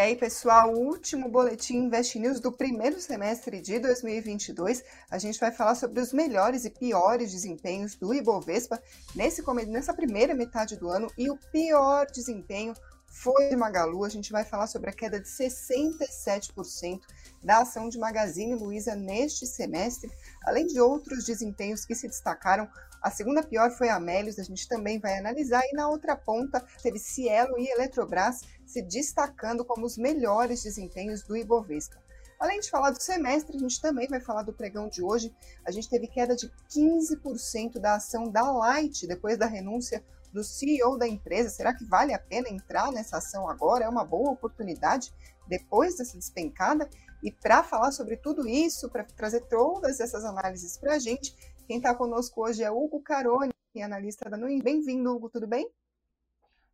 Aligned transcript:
aí, 0.00 0.16
pessoal, 0.16 0.72
o 0.72 0.78
último 0.78 1.28
boletim 1.28 1.76
Invest 1.76 2.18
News 2.18 2.40
do 2.40 2.50
primeiro 2.50 2.98
semestre 2.98 3.60
de 3.60 3.78
2022. 3.78 4.82
A 5.10 5.18
gente 5.18 5.38
vai 5.38 5.52
falar 5.52 5.74
sobre 5.74 6.00
os 6.00 6.12
melhores 6.12 6.64
e 6.64 6.70
piores 6.70 7.30
desempenhos 7.30 7.96
do 7.96 8.14
Ibovespa 8.14 8.82
nesse, 9.14 9.42
nessa 9.68 9.92
primeira 9.92 10.34
metade 10.34 10.76
do 10.76 10.88
ano 10.88 11.12
e 11.18 11.28
o 11.30 11.36
pior 11.52 12.06
desempenho 12.06 12.72
foi 13.10 13.50
de 13.50 13.56
Magalu. 13.56 14.04
A 14.04 14.08
gente 14.08 14.32
vai 14.32 14.42
falar 14.42 14.68
sobre 14.68 14.88
a 14.88 14.92
queda 14.92 15.20
de 15.20 15.28
67% 15.28 17.00
da 17.42 17.58
ação 17.58 17.88
de 17.88 17.98
Magazine 17.98 18.54
Luiza 18.54 18.94
neste 18.94 19.46
semestre, 19.46 20.10
além 20.46 20.66
de 20.66 20.80
outros 20.80 21.26
desempenhos 21.26 21.84
que 21.84 21.94
se 21.94 22.08
destacaram. 22.08 22.66
A 23.02 23.10
segunda 23.10 23.42
pior 23.42 23.70
foi 23.70 23.88
a 23.88 23.96
Amélios, 23.96 24.38
a 24.38 24.42
gente 24.42 24.68
também 24.68 24.98
vai 24.98 25.18
analisar, 25.18 25.62
e 25.64 25.74
na 25.74 25.88
outra 25.88 26.16
ponta 26.16 26.64
teve 26.82 26.98
Cielo 26.98 27.58
e 27.58 27.68
Eletrobras 27.70 28.42
se 28.70 28.82
destacando 28.82 29.64
como 29.64 29.84
os 29.84 29.98
melhores 29.98 30.62
desempenhos 30.62 31.22
do 31.22 31.36
Ibovespa. 31.36 32.00
Além 32.38 32.60
de 32.60 32.70
falar 32.70 32.90
do 32.90 33.02
semestre, 33.02 33.56
a 33.56 33.58
gente 33.58 33.80
também 33.80 34.06
vai 34.06 34.20
falar 34.20 34.42
do 34.42 34.52
pregão 34.52 34.88
de 34.88 35.02
hoje. 35.02 35.34
A 35.66 35.72
gente 35.72 35.90
teve 35.90 36.06
queda 36.06 36.36
de 36.36 36.50
15% 36.70 37.78
da 37.78 37.96
ação 37.96 38.30
da 38.30 38.50
Light 38.50 39.06
depois 39.06 39.36
da 39.36 39.46
renúncia 39.46 40.02
do 40.32 40.44
CEO 40.44 40.96
da 40.96 41.06
empresa. 41.06 41.50
Será 41.50 41.74
que 41.74 41.84
vale 41.84 42.14
a 42.14 42.18
pena 42.18 42.48
entrar 42.48 42.92
nessa 42.92 43.18
ação 43.18 43.48
agora? 43.48 43.84
É 43.84 43.88
uma 43.88 44.04
boa 44.04 44.30
oportunidade 44.30 45.12
depois 45.48 45.96
dessa 45.96 46.16
despencada? 46.16 46.88
E 47.22 47.32
para 47.32 47.64
falar 47.64 47.90
sobre 47.90 48.16
tudo 48.16 48.48
isso, 48.48 48.88
para 48.88 49.04
trazer 49.04 49.40
todas 49.48 49.98
essas 49.98 50.24
análises 50.24 50.78
para 50.78 50.94
a 50.94 50.98
gente, 50.98 51.34
quem 51.66 51.78
está 51.78 51.92
conosco 51.94 52.42
hoje 52.42 52.62
é 52.62 52.70
Hugo 52.70 53.02
Caroni, 53.02 53.52
analista 53.82 54.30
da 54.30 54.36
Nuin. 54.36 54.62
Bem-vindo, 54.62 55.14
Hugo, 55.14 55.28
tudo 55.28 55.46
bem? 55.46 55.68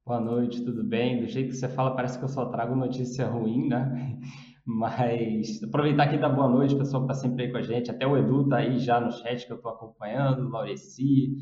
Boa 0.07 0.21
noite, 0.21 0.65
tudo 0.65 0.85
bem? 0.85 1.19
Do 1.19 1.27
jeito 1.27 1.49
que 1.49 1.57
você 1.57 1.69
fala, 1.69 1.97
parece 1.97 2.17
que 2.17 2.25
eu 2.25 2.29
só 2.29 2.45
trago 2.47 2.77
notícia 2.77 3.27
ruim, 3.27 3.67
né? 3.67 4.17
Mas 4.65 5.61
aproveitar 5.65 6.05
aqui 6.05 6.17
da 6.17 6.29
boa 6.29 6.49
noite, 6.49 6.77
pessoal 6.77 7.05
que 7.05 7.13
está 7.13 7.23
sempre 7.23 7.47
aí 7.47 7.51
com 7.51 7.59
a 7.59 7.63
gente. 7.63 7.91
Até 7.91 8.07
o 8.07 8.17
Edu 8.17 8.43
está 8.43 8.59
aí 8.59 8.79
já 8.79 9.01
no 9.01 9.11
chat 9.11 9.45
que 9.45 9.51
eu 9.51 9.57
estou 9.57 9.73
acompanhando, 9.73 10.49
Laureci. 10.49 11.35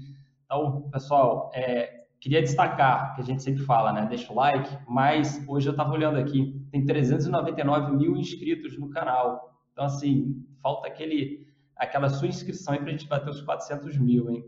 Então, 0.46 0.88
pessoal, 0.90 1.50
é, 1.52 2.06
queria 2.18 2.40
destacar 2.40 3.14
que 3.14 3.20
a 3.20 3.24
gente 3.24 3.42
sempre 3.42 3.62
fala, 3.64 3.92
né? 3.92 4.06
Deixa 4.06 4.32
o 4.32 4.36
like, 4.36 4.78
mas 4.88 5.44
hoje 5.46 5.68
eu 5.68 5.72
estava 5.72 5.92
olhando 5.92 6.16
aqui, 6.16 6.58
tem 6.72 6.86
399 6.86 7.94
mil 7.94 8.16
inscritos 8.16 8.78
no 8.78 8.88
canal. 8.88 9.60
Então, 9.72 9.84
assim, 9.84 10.42
falta 10.62 10.88
aquele, 10.88 11.46
aquela 11.76 12.08
sua 12.08 12.28
inscrição 12.28 12.72
aí 12.72 12.80
para 12.80 12.88
a 12.88 12.92
gente 12.92 13.06
bater 13.06 13.28
os 13.28 13.42
400 13.42 13.98
mil, 13.98 14.30
hein? 14.30 14.42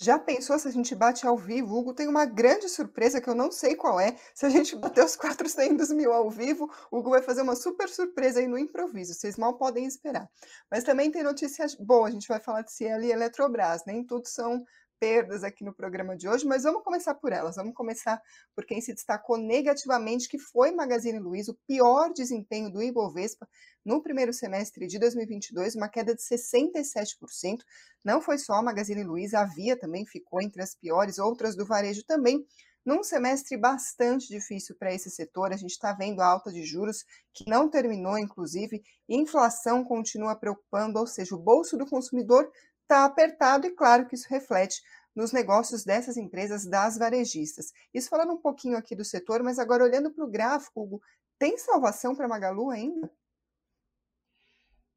Já 0.00 0.16
pensou 0.16 0.56
se 0.60 0.68
a 0.68 0.70
gente 0.70 0.94
bate 0.94 1.26
ao 1.26 1.36
vivo? 1.36 1.76
Hugo 1.76 1.92
tem 1.92 2.06
uma 2.06 2.24
grande 2.24 2.68
surpresa 2.68 3.20
que 3.20 3.28
eu 3.28 3.34
não 3.34 3.50
sei 3.50 3.74
qual 3.74 3.98
é. 3.98 4.16
Se 4.32 4.46
a 4.46 4.48
gente 4.48 4.76
bater 4.78 5.04
os 5.04 5.16
400 5.16 5.90
mil 5.90 6.12
ao 6.12 6.30
vivo, 6.30 6.70
o 6.88 6.98
Hugo 6.98 7.10
vai 7.10 7.20
fazer 7.20 7.42
uma 7.42 7.56
super 7.56 7.88
surpresa 7.88 8.38
aí 8.38 8.46
no 8.46 8.56
improviso. 8.56 9.12
Vocês 9.12 9.36
mal 9.36 9.58
podem 9.58 9.86
esperar. 9.86 10.30
Mas 10.70 10.84
também 10.84 11.10
tem 11.10 11.24
notícias 11.24 11.74
boas. 11.74 12.10
A 12.10 12.12
gente 12.12 12.28
vai 12.28 12.38
falar 12.38 12.62
de 12.62 12.70
Cielo 12.70 13.02
e 13.02 13.10
Eletrobras. 13.10 13.84
Nem 13.86 14.04
tudo 14.04 14.28
são 14.28 14.64
perdas 14.98 15.44
aqui 15.44 15.64
no 15.64 15.74
programa 15.74 16.16
de 16.16 16.28
hoje, 16.28 16.46
mas 16.46 16.62
vamos 16.62 16.82
começar 16.82 17.14
por 17.14 17.32
elas. 17.32 17.56
Vamos 17.56 17.74
começar 17.74 18.20
por 18.54 18.64
quem 18.64 18.80
se 18.80 18.92
destacou 18.92 19.36
negativamente, 19.36 20.28
que 20.28 20.38
foi 20.38 20.70
Magazine 20.70 21.18
Luiza, 21.18 21.52
o 21.52 21.58
pior 21.66 22.12
desempenho 22.12 22.70
do 22.70 22.82
Ibovespa 22.82 23.48
no 23.84 24.02
primeiro 24.02 24.32
semestre 24.32 24.86
de 24.86 24.98
2022, 24.98 25.74
uma 25.74 25.88
queda 25.88 26.14
de 26.14 26.22
67%. 26.22 27.60
Não 28.04 28.20
foi 28.20 28.38
só 28.38 28.54
a 28.54 28.62
Magazine 28.62 29.04
Luiza, 29.04 29.40
a 29.40 29.44
Via 29.44 29.78
também 29.78 30.04
ficou 30.04 30.42
entre 30.42 30.62
as 30.62 30.74
piores, 30.74 31.18
outras 31.18 31.56
do 31.56 31.64
varejo 31.64 32.04
também. 32.04 32.44
Num 32.88 33.02
semestre 33.02 33.54
bastante 33.56 34.28
difícil 34.28 34.74
para 34.78 34.94
esse 34.94 35.10
setor, 35.10 35.52
a 35.52 35.56
gente 35.58 35.72
está 35.72 35.92
vendo 35.92 36.20
a 36.22 36.26
alta 36.26 36.50
de 36.50 36.64
juros 36.64 37.04
que 37.34 37.44
não 37.46 37.68
terminou, 37.68 38.18
inclusive, 38.18 38.82
inflação 39.06 39.84
continua 39.84 40.34
preocupando, 40.34 40.98
ou 40.98 41.06
seja, 41.06 41.34
o 41.34 41.38
bolso 41.38 41.76
do 41.76 41.84
consumidor 41.84 42.50
está 42.88 43.04
apertado 43.04 43.66
e 43.66 43.70
claro 43.70 44.06
que 44.06 44.14
isso 44.14 44.26
reflete 44.30 44.82
nos 45.14 45.32
negócios 45.32 45.84
dessas 45.84 46.16
empresas, 46.16 46.66
das 46.66 46.96
varejistas. 46.96 47.72
Isso 47.92 48.08
falando 48.08 48.32
um 48.32 48.40
pouquinho 48.40 48.78
aqui 48.78 48.96
do 48.96 49.04
setor, 49.04 49.42
mas 49.42 49.58
agora 49.58 49.84
olhando 49.84 50.10
para 50.10 50.24
o 50.24 50.30
gráfico, 50.30 50.80
Hugo, 50.80 51.02
tem 51.38 51.58
salvação 51.58 52.14
para 52.14 52.28
Magalu 52.28 52.70
ainda? 52.70 53.10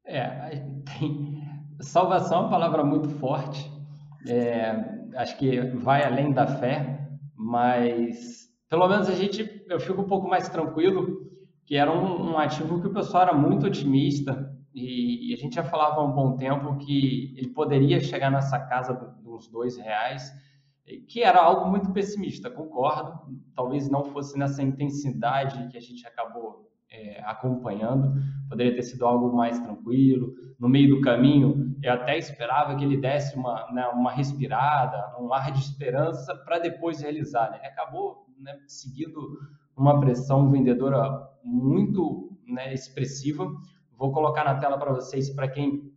É, 0.04 0.64
tem... 0.98 1.42
salvação 1.80 2.38
é 2.38 2.40
uma 2.42 2.50
palavra 2.50 2.82
muito 2.82 3.08
forte. 3.18 3.70
É, 4.26 4.72
acho 5.16 5.36
que 5.36 5.60
vai 5.76 6.04
além 6.04 6.32
da 6.32 6.46
fé, 6.46 7.08
mas 7.34 8.48
pelo 8.70 8.88
menos 8.88 9.08
a 9.08 9.14
gente, 9.14 9.64
eu 9.68 9.78
fico 9.80 10.00
um 10.00 10.08
pouco 10.08 10.28
mais 10.28 10.48
tranquilo, 10.48 11.30
que 11.66 11.76
era 11.76 11.92
um, 11.92 12.32
um 12.32 12.38
ativo 12.38 12.80
que 12.80 12.86
o 12.86 12.94
pessoal 12.94 13.24
era 13.24 13.34
muito 13.34 13.66
otimista 13.66 14.50
e, 14.74 15.34
a 15.34 15.36
gente 15.36 15.54
já 15.54 15.64
falava 15.64 16.00
há 16.00 16.04
um 16.04 16.12
bom 16.12 16.36
tempo 16.36 16.76
que 16.78 17.34
ele 17.36 17.48
poderia 17.48 18.00
chegar 18.00 18.30
nessa 18.30 18.58
casa 18.58 18.94
dos 19.22 19.48
dois 19.48 19.76
reais, 19.76 20.32
que 21.08 21.22
era 21.22 21.40
algo 21.40 21.70
muito 21.70 21.92
pessimista, 21.92 22.50
concordo. 22.50 23.38
Talvez 23.54 23.88
não 23.88 24.04
fosse 24.04 24.38
nessa 24.38 24.62
intensidade 24.62 25.68
que 25.68 25.76
a 25.76 25.80
gente 25.80 26.06
acabou 26.06 26.70
é, 26.90 27.22
acompanhando, 27.24 28.14
poderia 28.48 28.74
ter 28.74 28.82
sido 28.82 29.06
algo 29.06 29.34
mais 29.34 29.58
tranquilo. 29.60 30.34
No 30.58 30.68
meio 30.68 30.96
do 30.96 31.00
caminho, 31.00 31.74
eu 31.82 31.92
até 31.92 32.18
esperava 32.18 32.76
que 32.76 32.84
ele 32.84 32.96
desse 32.96 33.36
uma, 33.36 33.70
né, 33.72 33.86
uma 33.88 34.12
respirada, 34.12 35.16
um 35.18 35.32
ar 35.32 35.50
de 35.50 35.60
esperança 35.60 36.34
para 36.44 36.58
depois 36.58 37.00
realizar. 37.00 37.50
Né? 37.50 37.58
Ele 37.58 37.66
acabou 37.66 38.26
né, 38.38 38.58
seguindo 38.66 39.38
uma 39.76 39.98
pressão 40.00 40.50
vendedora 40.50 41.28
muito 41.42 42.38
né, 42.46 42.72
expressiva 42.72 43.46
Vou 44.02 44.10
colocar 44.10 44.42
na 44.42 44.56
tela 44.56 44.76
para 44.76 44.92
vocês, 44.92 45.30
para 45.30 45.46
quem 45.46 45.94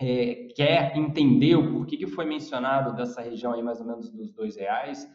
é, 0.00 0.48
quer 0.56 0.96
entender 0.96 1.54
o 1.54 1.70
porquê 1.70 1.96
que 1.96 2.08
foi 2.08 2.24
mencionado 2.24 2.96
dessa 2.96 3.22
região 3.22 3.52
aí, 3.52 3.62
mais 3.62 3.78
ou 3.80 3.86
menos 3.86 4.10
dos 4.10 4.32
dois 4.32 4.56
reais. 4.56 5.08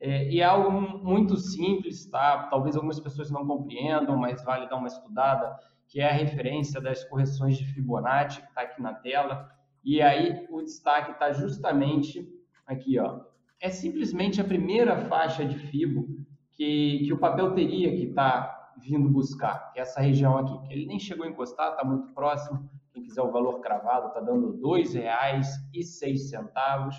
É, 0.00 0.28
e 0.28 0.40
é 0.40 0.44
algo 0.44 0.68
muito 0.72 1.36
simples, 1.36 2.10
tá? 2.10 2.48
Talvez 2.50 2.74
algumas 2.74 2.98
pessoas 2.98 3.30
não 3.30 3.46
compreendam, 3.46 4.16
mas 4.16 4.42
vale 4.42 4.68
dar 4.68 4.78
uma 4.78 4.88
estudada, 4.88 5.56
que 5.86 6.00
é 6.00 6.10
a 6.10 6.12
referência 6.12 6.80
das 6.80 7.04
correções 7.04 7.56
de 7.56 7.64
Fibonacci, 7.66 8.42
que 8.42 8.48
está 8.48 8.62
aqui 8.62 8.82
na 8.82 8.92
tela. 8.92 9.48
E 9.84 10.02
aí 10.02 10.44
o 10.50 10.62
destaque 10.62 11.12
está 11.12 11.32
justamente 11.32 12.28
aqui, 12.66 12.98
ó. 12.98 13.20
É 13.60 13.70
simplesmente 13.70 14.40
a 14.40 14.44
primeira 14.44 15.04
faixa 15.04 15.44
de 15.44 15.56
Fibo 15.56 16.08
que, 16.50 17.04
que 17.04 17.12
o 17.12 17.18
papel 17.18 17.54
teria 17.54 17.92
que 17.92 18.06
estar 18.06 18.42
tá 18.42 18.55
vindo 18.78 19.08
buscar, 19.08 19.72
que 19.72 19.78
é 19.78 19.82
essa 19.82 20.00
região 20.00 20.36
aqui, 20.38 20.58
ele 20.72 20.86
nem 20.86 20.98
chegou 20.98 21.26
a 21.26 21.28
encostar, 21.28 21.72
está 21.72 21.84
muito 21.84 22.08
próximo. 22.14 22.68
Quem 22.92 23.02
quiser 23.02 23.22
o 23.22 23.30
valor 23.30 23.60
cravado, 23.60 24.08
está 24.08 24.20
dando 24.20 24.52
R$ 24.52 24.58
2,06. 24.84 26.94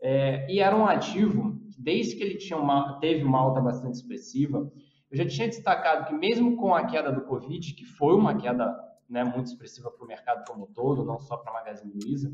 É, 0.00 0.46
e 0.50 0.60
era 0.60 0.76
um 0.76 0.86
ativo 0.86 1.60
desde 1.78 2.16
que 2.16 2.22
ele 2.22 2.36
tinha 2.36 2.58
uma, 2.58 2.98
teve 3.00 3.24
uma 3.24 3.38
alta 3.38 3.60
bastante 3.60 3.94
expressiva, 3.94 4.70
eu 5.10 5.16
já 5.16 5.26
tinha 5.26 5.48
destacado 5.48 6.06
que, 6.06 6.14
mesmo 6.14 6.56
com 6.56 6.74
a 6.74 6.86
queda 6.86 7.12
do 7.12 7.22
Covid, 7.22 7.74
que 7.74 7.84
foi 7.84 8.14
uma 8.14 8.36
queda 8.36 8.74
né, 9.08 9.22
muito 9.22 9.48
expressiva 9.48 9.90
para 9.90 10.04
o 10.04 10.08
mercado 10.08 10.44
como 10.46 10.64
um 10.64 10.72
todo, 10.72 11.04
não 11.04 11.18
só 11.18 11.36
para 11.36 11.50
a 11.50 11.54
Magazine 11.54 11.92
Luiza, 11.92 12.32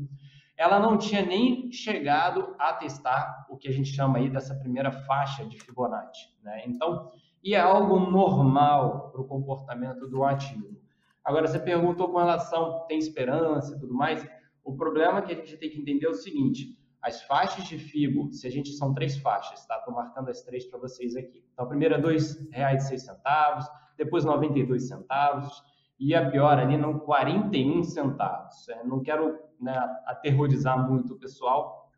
ela 0.55 0.79
não 0.79 0.97
tinha 0.97 1.25
nem 1.25 1.71
chegado 1.71 2.55
a 2.57 2.73
testar 2.73 3.45
o 3.49 3.57
que 3.57 3.67
a 3.67 3.71
gente 3.71 3.93
chama 3.93 4.19
aí 4.19 4.29
dessa 4.29 4.55
primeira 4.55 4.91
faixa 4.91 5.45
de 5.45 5.59
Fibonacci. 5.59 6.29
Né? 6.43 6.63
Então, 6.67 7.11
e 7.43 7.53
é 7.53 7.59
algo 7.59 7.99
normal 7.99 9.11
para 9.11 9.21
o 9.21 9.27
comportamento 9.27 10.07
do 10.07 10.23
ativo. 10.23 10.77
Agora, 11.23 11.47
você 11.47 11.59
perguntou 11.59 12.09
com 12.09 12.17
relação, 12.17 12.85
tem 12.87 12.97
esperança 12.97 13.75
e 13.75 13.79
tudo 13.79 13.93
mais? 13.93 14.25
O 14.63 14.75
problema 14.75 15.21
que 15.21 15.31
a 15.31 15.35
gente 15.35 15.57
tem 15.57 15.69
que 15.69 15.79
entender 15.79 16.05
é 16.05 16.09
o 16.09 16.13
seguinte, 16.13 16.77
as 17.01 17.23
faixas 17.23 17.65
de 17.65 17.77
FIBO, 17.77 18.31
se 18.31 18.45
a 18.45 18.51
gente 18.51 18.71
são 18.73 18.93
três 18.93 19.17
faixas, 19.17 19.65
tá? 19.65 19.77
Estou 19.77 19.93
marcando 19.93 20.29
as 20.29 20.41
três 20.41 20.65
para 20.65 20.79
vocês 20.79 21.15
aqui. 21.15 21.43
Então, 21.53 21.65
a 21.65 21.67
primeira 21.67 21.95
é 21.95 21.99
R$ 21.99 22.15
2,06, 22.15 23.65
depois 23.97 24.25
92 24.25 24.87
centavos 24.87 25.63
e 25.99 26.15
a 26.15 26.29
pior 26.29 26.57
ali 26.57 26.77
não 26.77 26.97
41 26.99 27.83
centavos. 27.83 28.67
É, 28.69 28.83
não 28.83 29.01
quero 29.01 29.37
né, 29.59 29.77
aterrorizar 30.05 30.89
muito 30.89 31.13
o 31.13 31.19
pessoal, 31.19 31.88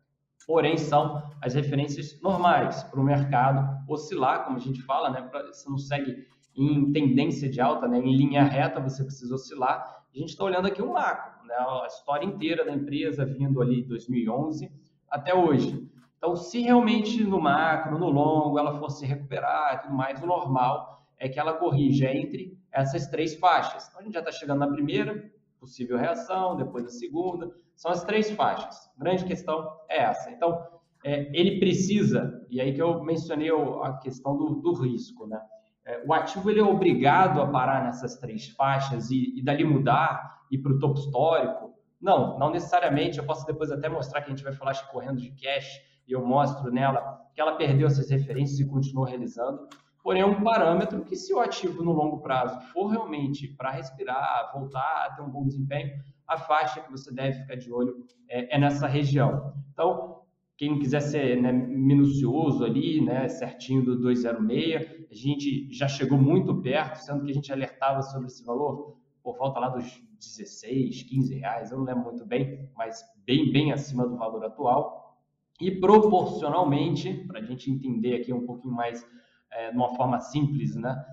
porém 0.46 0.76
são 0.76 1.22
as 1.40 1.54
referências 1.54 2.20
normais 2.20 2.82
para 2.84 3.00
o 3.00 3.04
mercado 3.04 3.82
oscilar, 3.88 4.44
como 4.44 4.56
a 4.56 4.60
gente 4.60 4.82
fala, 4.82 5.10
né? 5.10 5.28
Você 5.46 5.68
não 5.68 5.78
segue 5.78 6.26
em 6.54 6.92
tendência 6.92 7.48
de 7.48 7.60
alta, 7.60 7.88
né? 7.88 7.98
em 7.98 8.16
linha 8.16 8.42
reta, 8.42 8.80
você 8.80 9.02
precisa 9.04 9.34
oscilar. 9.34 10.04
A 10.14 10.18
gente 10.18 10.30
está 10.30 10.44
olhando 10.44 10.66
aqui 10.66 10.82
o 10.82 10.92
macro, 10.92 11.46
né? 11.46 11.54
a 11.54 11.86
história 11.86 12.26
inteira 12.26 12.64
da 12.64 12.72
empresa 12.72 13.24
vindo 13.24 13.60
ali 13.62 13.82
de 13.82 13.88
2011 13.88 14.70
até 15.08 15.34
hoje. 15.34 15.88
Então, 16.18 16.36
se 16.36 16.60
realmente 16.60 17.24
no 17.24 17.40
macro, 17.40 17.98
no 17.98 18.08
longo, 18.08 18.58
ela 18.58 18.78
fosse 18.78 19.04
recuperar 19.04 19.74
e 19.74 19.78
tudo 19.80 19.94
mais, 19.94 20.22
o 20.22 20.26
normal 20.26 21.04
é 21.18 21.28
que 21.28 21.38
ela 21.38 21.54
corrija 21.54 22.12
entre 22.12 22.56
essas 22.70 23.06
três 23.06 23.34
faixas. 23.34 23.88
Então, 23.88 24.00
a 24.00 24.04
gente 24.04 24.14
já 24.14 24.20
está 24.20 24.30
chegando 24.30 24.60
na 24.60 24.68
primeira, 24.68 25.30
possível 25.62 25.96
reação, 25.96 26.56
depois 26.56 26.84
a 26.84 26.90
segunda, 26.90 27.48
são 27.76 27.90
as 27.90 28.04
três 28.04 28.30
faixas. 28.32 28.76
A 28.98 29.04
grande 29.04 29.24
questão 29.24 29.64
é 29.88 30.02
essa. 30.02 30.30
Então, 30.30 30.60
é, 31.04 31.30
ele 31.32 31.60
precisa, 31.60 32.44
e 32.50 32.60
aí 32.60 32.74
que 32.74 32.82
eu 32.82 33.02
mencionei 33.02 33.50
a 33.50 33.92
questão 34.02 34.36
do, 34.36 34.56
do 34.56 34.72
risco, 34.74 35.26
né? 35.26 35.40
é, 35.84 36.02
o 36.06 36.12
ativo 36.12 36.50
ele 36.50 36.60
é 36.60 36.64
obrigado 36.64 37.40
a 37.40 37.46
parar 37.46 37.84
nessas 37.84 38.16
três 38.16 38.48
faixas 38.48 39.10
e, 39.10 39.38
e 39.38 39.42
dali 39.42 39.64
mudar 39.64 40.40
e 40.50 40.58
para 40.58 40.72
o 40.72 40.78
topo 40.78 40.98
histórico? 40.98 41.72
Não, 42.00 42.38
não 42.38 42.50
necessariamente. 42.50 43.18
Eu 43.18 43.24
posso 43.24 43.46
depois 43.46 43.70
até 43.70 43.88
mostrar 43.88 44.22
que 44.22 44.30
a 44.30 44.34
gente 44.34 44.44
vai 44.44 44.52
falar 44.52 44.72
de 44.72 44.88
correndo 44.90 45.20
de 45.20 45.30
cash 45.30 45.80
e 46.06 46.12
eu 46.12 46.24
mostro 46.24 46.70
nela 46.70 47.20
que 47.34 47.40
ela 47.40 47.56
perdeu 47.56 47.86
essas 47.86 48.10
referências 48.10 48.60
e 48.60 48.68
continuou 48.68 49.06
realizando. 49.06 49.68
Porém, 50.02 50.22
é 50.22 50.26
um 50.26 50.42
parâmetro 50.42 51.04
que, 51.04 51.14
se 51.14 51.32
o 51.32 51.38
ativo 51.38 51.82
no 51.82 51.92
longo 51.92 52.20
prazo 52.20 52.60
for 52.72 52.88
realmente 52.88 53.46
para 53.48 53.70
respirar, 53.70 54.50
voltar 54.52 55.06
a 55.06 55.14
ter 55.14 55.22
um 55.22 55.30
bom 55.30 55.46
desempenho, 55.46 55.92
a 56.26 56.36
faixa 56.36 56.80
que 56.80 56.90
você 56.90 57.12
deve 57.12 57.38
ficar 57.40 57.56
de 57.56 57.72
olho 57.72 58.04
é, 58.28 58.56
é 58.56 58.58
nessa 58.58 58.86
região. 58.86 59.54
Então, 59.72 60.22
quem 60.56 60.78
quiser 60.78 61.00
ser 61.00 61.40
né, 61.40 61.52
minucioso 61.52 62.64
ali, 62.64 63.00
né, 63.00 63.28
certinho 63.28 63.84
do 63.84 63.98
206, 63.98 65.06
a 65.10 65.14
gente 65.14 65.72
já 65.72 65.86
chegou 65.86 66.18
muito 66.18 66.54
perto, 66.60 66.96
sendo 66.96 67.24
que 67.24 67.30
a 67.30 67.34
gente 67.34 67.52
alertava 67.52 68.02
sobre 68.02 68.26
esse 68.26 68.44
valor 68.44 68.96
por 69.22 69.36
volta 69.36 69.60
lá 69.60 69.68
dos 69.68 70.02
16, 70.18 71.04
15 71.04 71.34
reais, 71.34 71.70
eu 71.70 71.78
não 71.78 71.84
lembro 71.84 72.04
muito 72.04 72.24
bem, 72.24 72.68
mas 72.76 73.02
bem, 73.24 73.52
bem 73.52 73.72
acima 73.72 74.06
do 74.06 74.16
valor 74.16 74.44
atual. 74.44 75.16
E 75.60 75.70
proporcionalmente, 75.70 77.12
para 77.26 77.38
a 77.38 77.42
gente 77.42 77.70
entender 77.70 78.16
aqui 78.16 78.32
um 78.32 78.44
pouquinho 78.44 78.74
mais 78.74 79.06
é, 79.52 79.70
de 79.70 79.76
uma 79.76 79.94
forma 79.94 80.18
simples, 80.20 80.74
né? 80.74 81.04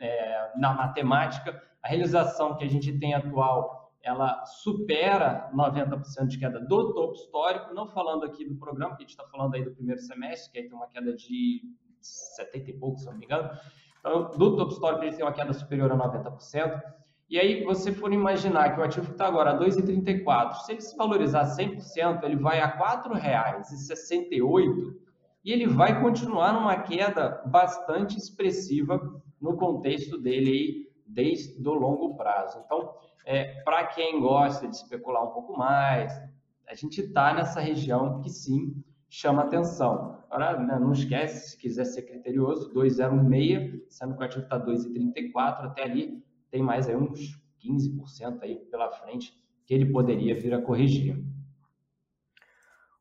É, 0.00 0.52
na 0.56 0.72
matemática, 0.72 1.60
a 1.82 1.88
realização 1.88 2.56
que 2.56 2.64
a 2.64 2.68
gente 2.68 2.96
tem 2.98 3.14
atual, 3.14 3.92
ela 4.02 4.44
supera 4.46 5.50
90% 5.54 6.26
de 6.26 6.38
queda 6.38 6.60
do 6.60 6.94
topo 6.94 7.14
histórico, 7.14 7.74
não 7.74 7.86
falando 7.86 8.24
aqui 8.24 8.44
do 8.44 8.56
programa, 8.56 8.96
que 8.96 9.02
a 9.02 9.06
gente 9.06 9.10
está 9.10 9.24
falando 9.24 9.54
aí 9.54 9.64
do 9.64 9.72
primeiro 9.72 10.00
semestre, 10.00 10.52
que 10.52 10.58
aí 10.58 10.68
tem 10.68 10.76
uma 10.76 10.88
queda 10.88 11.14
de 11.14 11.62
70 12.00 12.70
e 12.70 12.72
pouco, 12.74 12.98
se 12.98 13.06
não 13.06 13.16
me 13.16 13.24
engano. 13.24 13.50
Então, 14.00 14.30
do 14.36 14.56
topo 14.56 14.72
histórico, 14.72 15.02
a 15.02 15.04
gente 15.04 15.16
tem 15.16 15.24
uma 15.24 15.32
queda 15.32 15.52
superior 15.52 15.92
a 15.92 15.96
90%. 15.96 16.82
E 17.28 17.38
aí, 17.38 17.62
você 17.62 17.92
for 17.92 18.12
imaginar 18.12 18.74
que 18.74 18.80
o 18.80 18.84
ativo 18.84 19.12
está 19.12 19.26
agora 19.26 19.50
a 19.50 19.58
2,34, 19.58 20.54
se 20.54 20.72
ele 20.72 20.80
se 20.80 20.96
valorizar 20.96 21.44
100%, 21.44 22.22
ele 22.22 22.36
vai 22.36 22.60
a 22.60 22.66
R$ 22.66 22.78
4,68 23.08 25.07
e 25.48 25.52
ele 25.52 25.66
vai 25.66 25.98
continuar 25.98 26.52
numa 26.52 26.76
queda 26.82 27.42
bastante 27.46 28.18
expressiva 28.18 29.00
no 29.40 29.56
contexto 29.56 30.18
dele 30.18 30.50
aí, 30.50 30.88
desde 31.06 31.66
o 31.66 31.72
longo 31.72 32.18
prazo. 32.18 32.62
Então, 32.66 32.92
é, 33.24 33.62
para 33.62 33.86
quem 33.86 34.20
gosta 34.20 34.68
de 34.68 34.76
especular 34.76 35.24
um 35.24 35.32
pouco 35.32 35.56
mais, 35.56 36.12
a 36.68 36.74
gente 36.74 37.00
está 37.00 37.32
nessa 37.32 37.60
região 37.60 38.20
que 38.20 38.28
sim 38.28 38.84
chama 39.08 39.44
atenção. 39.44 40.22
Agora, 40.30 40.58
né, 40.58 40.78
não 40.78 40.92
esquece, 40.92 41.52
se 41.52 41.56
quiser 41.56 41.86
ser 41.86 42.02
criterioso, 42.02 42.70
2,06, 42.74 43.86
sendo 43.88 44.16
que 44.16 44.20
o 44.20 44.26
ativo 44.26 44.44
está 44.44 44.62
2,34, 44.62 45.64
até 45.64 45.84
ali 45.84 46.22
tem 46.50 46.62
mais 46.62 46.90
aí 46.90 46.96
uns 46.96 47.40
15% 47.64 48.42
aí 48.42 48.56
pela 48.70 48.90
frente 48.90 49.32
que 49.64 49.72
ele 49.72 49.86
poderia 49.90 50.38
vir 50.38 50.52
a 50.52 50.60
corrigir. 50.60 51.16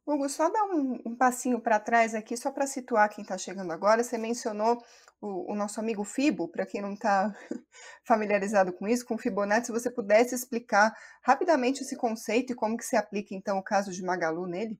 Hugo, 0.07 0.29
só 0.29 0.49
dar 0.49 0.63
um, 0.63 1.01
um 1.05 1.15
passinho 1.15 1.59
para 1.59 1.79
trás 1.81 2.15
aqui, 2.15 2.37
só 2.37 2.49
para 2.49 2.65
situar 2.65 3.09
quem 3.09 3.23
está 3.23 3.37
chegando 3.37 3.73
agora. 3.73 4.01
Você 4.01 4.17
mencionou 4.17 4.81
o, 5.19 5.51
o 5.51 5.55
nosso 5.55 5.81
amigo 5.81 6.05
Fibo, 6.05 6.47
para 6.47 6.65
quem 6.65 6.81
não 6.81 6.93
está 6.93 7.35
familiarizado 8.07 8.71
com 8.71 8.87
isso, 8.87 9.05
com 9.05 9.17
Fibonacci, 9.17 9.67
se 9.67 9.71
você 9.71 9.91
pudesse 9.91 10.33
explicar 10.33 10.93
rapidamente 11.21 11.81
esse 11.81 11.97
conceito 11.97 12.53
e 12.53 12.55
como 12.55 12.77
que 12.77 12.85
se 12.85 12.95
aplica, 12.95 13.35
então, 13.35 13.57
o 13.57 13.63
caso 13.63 13.91
de 13.91 14.01
Magalu 14.01 14.47
nele? 14.47 14.79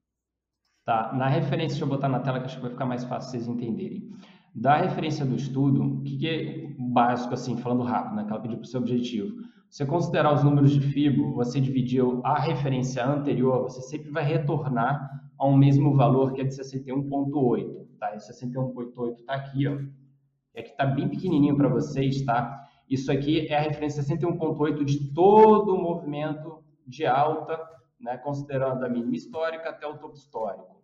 Tá, 0.86 1.12
na 1.12 1.28
referência, 1.28 1.76
deixa 1.76 1.84
eu 1.84 1.88
botar 1.88 2.08
na 2.08 2.20
tela 2.20 2.40
que 2.40 2.46
acho 2.46 2.56
que 2.56 2.62
vai 2.62 2.70
ficar 2.70 2.86
mais 2.86 3.04
fácil 3.04 3.30
vocês 3.30 3.46
entenderem. 3.46 4.10
Da 4.54 4.78
referência 4.78 5.26
do 5.26 5.36
estudo, 5.36 5.82
o 5.82 6.02
que, 6.02 6.16
que 6.16 6.26
é 6.26 6.74
básico, 6.78 7.34
assim, 7.34 7.58
falando 7.58 7.82
rápido, 7.82 8.16
né, 8.16 8.24
que 8.24 8.30
ela 8.30 8.40
pediu 8.40 8.56
para 8.56 8.64
o 8.64 8.68
seu 8.68 8.80
objetivo. 8.80 9.36
Você 9.70 9.84
considerar 9.84 10.34
os 10.34 10.42
números 10.42 10.70
de 10.70 10.80
FIBO, 10.80 11.34
você 11.34 11.60
dividiu 11.60 12.20
a 12.24 12.38
referência 12.40 13.04
anterior, 13.06 13.62
você 13.62 13.82
sempre 13.82 14.10
vai 14.10 14.24
retornar 14.24 15.28
a 15.38 15.46
um 15.46 15.56
mesmo 15.56 15.94
valor 15.94 16.32
que 16.32 16.40
é 16.40 16.44
de 16.44 16.54
61,8. 16.54 17.86
Tá? 17.98 18.14
E 18.14 18.18
61,8 18.18 19.20
está 19.20 19.34
aqui, 19.34 19.66
ó. 19.68 19.78
É 20.54 20.62
que 20.62 20.70
está 20.70 20.86
bem 20.86 21.08
pequenininho 21.08 21.56
para 21.56 21.68
vocês, 21.68 22.24
tá? 22.24 22.66
Isso 22.88 23.12
aqui 23.12 23.46
é 23.48 23.56
a 23.56 23.60
referência 23.60 24.02
61,8 24.02 24.84
de 24.84 25.12
todo 25.12 25.74
o 25.74 25.80
movimento 25.80 26.64
de 26.86 27.04
alta, 27.04 27.60
né, 28.00 28.16
considerando 28.16 28.84
a 28.84 28.88
mínima 28.88 29.14
histórica 29.14 29.68
até 29.68 29.86
o 29.86 29.98
topo 29.98 30.16
histórico. 30.16 30.82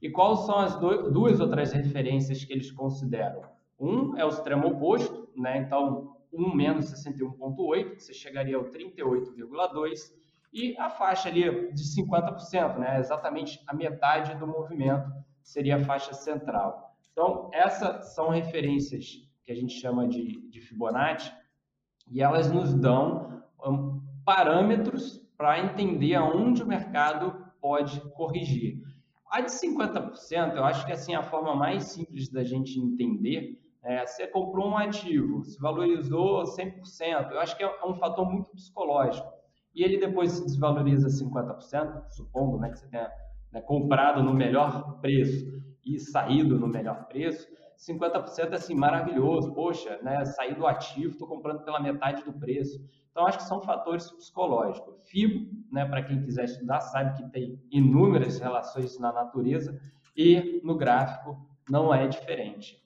E 0.00 0.10
quais 0.10 0.40
são 0.40 0.58
as 0.58 0.80
duas 0.80 1.38
outras 1.38 1.72
referências 1.72 2.44
que 2.44 2.52
eles 2.52 2.72
consideram? 2.72 3.42
Um 3.78 4.16
é 4.16 4.24
o 4.24 4.28
extremo 4.28 4.68
oposto, 4.68 5.28
né? 5.36 5.58
então 5.58 6.16
1 6.32 6.54
menos 6.54 6.86
61,8, 6.86 7.96
que 7.96 8.02
você 8.02 8.14
chegaria 8.14 8.56
ao 8.56 8.64
38,2, 8.64 10.12
e 10.52 10.76
a 10.78 10.90
faixa 10.90 11.28
ali 11.28 11.72
de 11.72 11.82
50%, 11.82 12.78
né? 12.78 12.98
exatamente 12.98 13.62
a 13.66 13.74
metade 13.74 14.34
do 14.36 14.46
movimento 14.46 15.10
seria 15.42 15.76
a 15.76 15.84
faixa 15.84 16.12
central. 16.12 16.96
Então, 17.10 17.50
essas 17.52 18.14
são 18.14 18.28
referências 18.30 19.28
que 19.44 19.52
a 19.52 19.54
gente 19.54 19.74
chama 19.74 20.06
de, 20.06 20.48
de 20.48 20.60
Fibonacci, 20.60 21.32
e 22.10 22.22
elas 22.22 22.50
nos 22.50 22.74
dão 22.74 23.42
um, 23.64 24.00
parâmetros 24.24 25.18
para 25.36 25.58
entender 25.58 26.14
aonde 26.14 26.62
o 26.62 26.66
mercado 26.66 27.46
pode 27.60 28.00
corrigir. 28.12 28.80
A 29.30 29.40
de 29.40 29.50
50%, 29.50 30.56
eu 30.56 30.64
acho 30.64 30.84
que 30.84 30.92
assim, 30.92 31.14
a 31.14 31.22
forma 31.22 31.54
mais 31.54 31.84
simples 31.84 32.28
da 32.28 32.44
gente 32.44 32.78
entender 32.78 33.58
é, 33.82 34.06
você 34.06 34.26
comprou 34.26 34.68
um 34.68 34.76
ativo, 34.76 35.44
se 35.44 35.60
valorizou 35.60 36.44
100%, 36.44 37.32
eu 37.32 37.40
acho 37.40 37.56
que 37.56 37.64
é 37.64 37.84
um 37.84 37.94
fator 37.94 38.24
muito 38.30 38.50
psicológico. 38.52 39.28
E 39.74 39.82
ele 39.82 39.98
depois 39.98 40.32
se 40.32 40.44
desvaloriza 40.44 41.08
50%, 41.08 42.08
supondo 42.10 42.58
né, 42.58 42.70
que 42.70 42.78
você 42.78 42.88
tenha 42.88 43.10
né, 43.50 43.60
comprado 43.60 44.22
no 44.22 44.32
melhor 44.32 45.00
preço 45.00 45.46
e 45.84 45.98
saído 45.98 46.58
no 46.58 46.68
melhor 46.68 47.06
preço, 47.06 47.48
50% 47.76 48.52
é 48.52 48.54
assim, 48.54 48.74
maravilhoso, 48.74 49.52
poxa, 49.52 49.98
né, 50.02 50.24
saí 50.24 50.54
do 50.54 50.66
ativo, 50.66 51.12
estou 51.12 51.26
comprando 51.26 51.64
pela 51.64 51.80
metade 51.80 52.22
do 52.22 52.32
preço. 52.32 52.78
Então, 53.10 53.26
acho 53.26 53.38
que 53.38 53.44
são 53.44 53.60
fatores 53.60 54.10
psicológicos. 54.12 54.94
FIBO, 55.08 55.50
né, 55.70 55.84
para 55.84 56.02
quem 56.02 56.22
quiser 56.22 56.44
estudar, 56.44 56.80
sabe 56.80 57.16
que 57.16 57.30
tem 57.30 57.60
inúmeras 57.70 58.38
relações 58.38 58.98
na 58.98 59.12
natureza 59.12 59.78
e 60.16 60.60
no 60.62 60.76
gráfico 60.76 61.36
não 61.68 61.92
é 61.92 62.06
diferente. 62.06 62.81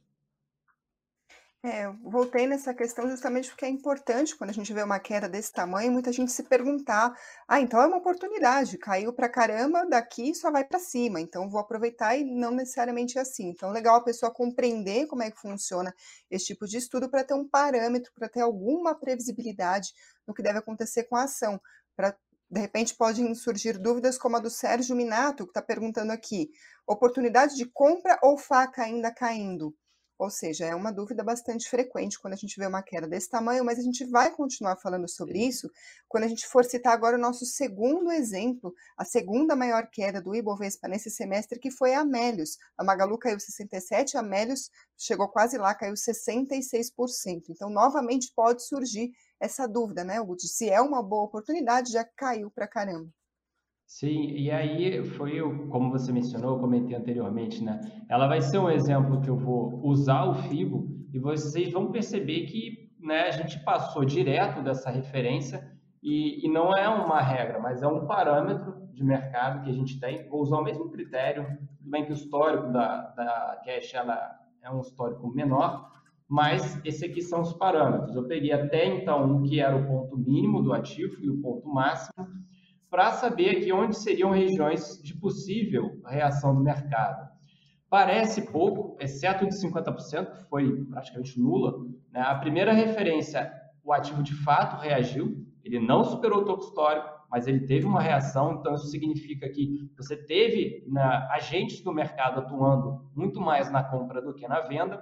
É, 1.68 1.90
voltei 2.00 2.46
nessa 2.46 2.72
questão 2.72 3.10
justamente 3.10 3.48
porque 3.48 3.64
é 3.64 3.68
importante 3.68 4.36
quando 4.36 4.50
a 4.50 4.52
gente 4.52 4.72
vê 4.72 4.84
uma 4.84 5.00
queda 5.00 5.28
desse 5.28 5.52
tamanho, 5.52 5.90
muita 5.90 6.12
gente 6.12 6.30
se 6.30 6.44
perguntar: 6.44 7.12
ah, 7.48 7.60
então 7.60 7.80
é 7.80 7.86
uma 7.88 7.96
oportunidade, 7.96 8.78
caiu 8.78 9.12
para 9.12 9.28
caramba, 9.28 9.84
daqui 9.84 10.32
só 10.32 10.48
vai 10.52 10.62
para 10.64 10.78
cima, 10.78 11.20
então 11.20 11.50
vou 11.50 11.58
aproveitar 11.60 12.16
e 12.16 12.22
não 12.22 12.52
necessariamente 12.52 13.18
é 13.18 13.22
assim. 13.22 13.48
Então, 13.48 13.72
legal 13.72 13.96
a 13.96 14.04
pessoa 14.04 14.32
compreender 14.32 15.08
como 15.08 15.24
é 15.24 15.30
que 15.32 15.40
funciona 15.40 15.92
esse 16.30 16.44
tipo 16.44 16.68
de 16.68 16.76
estudo 16.76 17.10
para 17.10 17.24
ter 17.24 17.34
um 17.34 17.48
parâmetro, 17.48 18.12
para 18.14 18.28
ter 18.28 18.42
alguma 18.42 18.94
previsibilidade 18.94 19.92
no 20.24 20.32
que 20.32 20.44
deve 20.44 20.60
acontecer 20.60 21.02
com 21.08 21.16
a 21.16 21.24
ação. 21.24 21.60
Para 21.96 22.16
de 22.48 22.60
repente 22.60 22.94
podem 22.94 23.34
surgir 23.34 23.76
dúvidas 23.76 24.16
como 24.16 24.36
a 24.36 24.40
do 24.40 24.48
Sérgio 24.48 24.94
Minato, 24.94 25.42
que 25.42 25.50
está 25.50 25.62
perguntando 25.62 26.12
aqui: 26.12 26.48
oportunidade 26.86 27.56
de 27.56 27.66
compra 27.66 28.16
ou 28.22 28.38
faca 28.38 28.84
ainda 28.84 29.12
caindo? 29.12 29.74
Ou 30.18 30.30
seja, 30.30 30.64
é 30.64 30.74
uma 30.74 30.90
dúvida 30.90 31.22
bastante 31.22 31.68
frequente 31.68 32.18
quando 32.18 32.32
a 32.32 32.36
gente 32.36 32.58
vê 32.58 32.66
uma 32.66 32.82
queda 32.82 33.06
desse 33.06 33.28
tamanho, 33.28 33.64
mas 33.64 33.78
a 33.78 33.82
gente 33.82 34.04
vai 34.06 34.34
continuar 34.34 34.76
falando 34.76 35.06
sobre 35.06 35.38
isso 35.38 35.70
quando 36.08 36.24
a 36.24 36.28
gente 36.28 36.46
for 36.46 36.64
citar 36.64 36.94
agora 36.94 37.16
o 37.16 37.20
nosso 37.20 37.44
segundo 37.44 38.10
exemplo, 38.10 38.74
a 38.96 39.04
segunda 39.04 39.54
maior 39.54 39.88
queda 39.90 40.20
do 40.20 40.34
Ibovespa 40.34 40.88
nesse 40.88 41.10
semestre, 41.10 41.58
que 41.58 41.70
foi 41.70 41.92
a 41.92 42.00
Amélios. 42.00 42.56
A 42.78 42.84
Magalu 42.84 43.18
caiu 43.18 43.38
67, 43.38 44.16
a 44.16 44.20
Amélios 44.20 44.70
chegou 44.96 45.28
quase 45.28 45.58
lá, 45.58 45.74
caiu 45.74 45.94
66%. 45.94 47.50
Então, 47.50 47.68
novamente 47.68 48.32
pode 48.34 48.62
surgir 48.66 49.12
essa 49.38 49.66
dúvida, 49.66 50.02
né, 50.02 50.18
Hugo, 50.18 50.36
de 50.36 50.48
se 50.48 50.70
é 50.70 50.80
uma 50.80 51.02
boa 51.02 51.24
oportunidade, 51.24 51.92
já 51.92 52.04
caiu 52.04 52.50
para 52.50 52.66
caramba. 52.66 53.10
Sim, 53.86 54.30
e 54.32 54.50
aí 54.50 55.04
foi, 55.04 55.40
como 55.70 55.90
você 55.90 56.12
mencionou, 56.12 56.54
eu 56.54 56.60
comentei 56.60 56.96
anteriormente, 56.96 57.62
né? 57.62 57.80
Ela 58.08 58.26
vai 58.26 58.40
ser 58.40 58.58
um 58.58 58.68
exemplo 58.68 59.20
que 59.20 59.30
eu 59.30 59.36
vou 59.36 59.80
usar 59.84 60.24
o 60.24 60.34
FIBO 60.34 60.88
e 61.12 61.18
vocês 61.20 61.72
vão 61.72 61.92
perceber 61.92 62.46
que 62.46 62.90
né, 63.00 63.22
a 63.22 63.30
gente 63.30 63.62
passou 63.64 64.04
direto 64.04 64.62
dessa 64.62 64.90
referência 64.90 65.72
e, 66.02 66.44
e 66.44 66.50
não 66.50 66.72
é 66.76 66.88
uma 66.88 67.20
regra, 67.20 67.60
mas 67.60 67.82
é 67.82 67.86
um 67.86 68.06
parâmetro 68.06 68.74
de 68.92 69.04
mercado 69.04 69.62
que 69.62 69.70
a 69.70 69.72
gente 69.72 70.00
tem. 70.00 70.28
Vou 70.28 70.42
usar 70.42 70.58
o 70.58 70.64
mesmo 70.64 70.90
critério, 70.90 71.46
tudo 71.78 71.90
bem 71.90 72.04
que 72.04 72.12
o 72.12 72.14
histórico 72.14 72.72
da, 72.72 73.10
da 73.10 73.62
Cash 73.64 73.94
ela 73.94 74.36
é 74.62 74.70
um 74.70 74.80
histórico 74.80 75.28
menor, 75.32 75.92
mas 76.28 76.80
esse 76.84 77.04
aqui 77.04 77.22
são 77.22 77.40
os 77.40 77.52
parâmetros. 77.52 78.16
Eu 78.16 78.26
peguei 78.26 78.52
até 78.52 78.84
então 78.84 79.36
o 79.36 79.42
que 79.44 79.60
era 79.60 79.76
o 79.76 79.86
ponto 79.86 80.18
mínimo 80.18 80.60
do 80.60 80.72
ativo 80.72 81.16
e 81.22 81.30
o 81.30 81.40
ponto 81.40 81.68
máximo, 81.68 82.26
para 82.90 83.12
saber 83.12 83.50
aqui 83.50 83.72
onde 83.72 83.96
seriam 83.96 84.30
regiões 84.30 85.00
de 85.02 85.14
possível 85.14 86.00
reação 86.06 86.54
do 86.54 86.62
mercado. 86.62 87.28
Parece 87.88 88.50
pouco, 88.50 88.96
exceto 89.00 89.46
de 89.46 89.54
50%, 89.54 90.32
que 90.32 90.48
foi 90.48 90.84
praticamente 90.86 91.40
nula. 91.40 91.84
Né? 92.12 92.20
A 92.20 92.34
primeira 92.34 92.72
referência, 92.72 93.52
o 93.84 93.92
ativo 93.92 94.22
de 94.22 94.34
fato 94.34 94.80
reagiu, 94.80 95.46
ele 95.62 95.78
não 95.78 96.04
superou 96.04 96.42
o 96.42 96.44
topo 96.44 96.64
histórico, 96.64 97.16
mas 97.30 97.46
ele 97.46 97.60
teve 97.66 97.86
uma 97.86 98.00
reação, 98.00 98.54
então 98.54 98.74
isso 98.74 98.86
significa 98.86 99.48
que 99.48 99.90
você 99.96 100.16
teve 100.16 100.84
né, 100.88 101.02
agentes 101.30 101.82
do 101.82 101.92
mercado 101.92 102.40
atuando 102.40 103.10
muito 103.14 103.40
mais 103.40 103.70
na 103.70 103.82
compra 103.82 104.22
do 104.22 104.34
que 104.34 104.46
na 104.46 104.60
venda. 104.60 105.00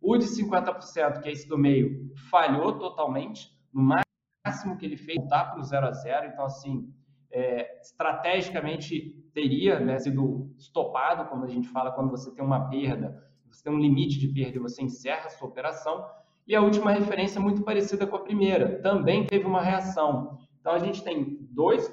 O 0.00 0.16
de 0.16 0.24
50%, 0.26 1.20
que 1.20 1.28
é 1.28 1.32
esse 1.32 1.48
do 1.48 1.58
meio, 1.58 2.12
falhou 2.30 2.78
totalmente, 2.78 3.48
no 3.72 3.94
máximo 4.46 4.76
que 4.76 4.84
ele 4.84 4.96
fez, 4.96 5.16
voltar 5.18 5.46
para 5.46 5.60
o 5.60 5.64
0 5.64 5.86
a 5.86 5.92
0, 5.92 6.26
então 6.26 6.44
assim, 6.44 6.92
é, 7.34 7.80
estrategicamente 7.80 9.12
teria 9.34 9.80
né, 9.80 9.98
sido 9.98 10.54
estopado, 10.56 11.28
como 11.28 11.44
a 11.44 11.48
gente 11.48 11.68
fala, 11.68 11.90
quando 11.90 12.10
você 12.10 12.32
tem 12.32 12.44
uma 12.44 12.70
perda, 12.70 13.28
você 13.50 13.64
tem 13.64 13.72
um 13.72 13.78
limite 13.78 14.20
de 14.20 14.28
perda 14.28 14.56
e 14.56 14.60
você 14.60 14.82
encerra 14.82 15.26
a 15.26 15.30
sua 15.30 15.48
operação. 15.48 16.06
E 16.46 16.54
a 16.54 16.62
última 16.62 16.92
referência 16.92 17.40
muito 17.40 17.62
parecida 17.62 18.06
com 18.06 18.16
a 18.16 18.20
primeira, 18.20 18.80
também 18.80 19.26
teve 19.26 19.44
uma 19.46 19.60
reação. 19.60 20.38
Então 20.60 20.72
a 20.72 20.78
gente 20.78 21.02
tem 21.02 21.38
dois 21.50 21.92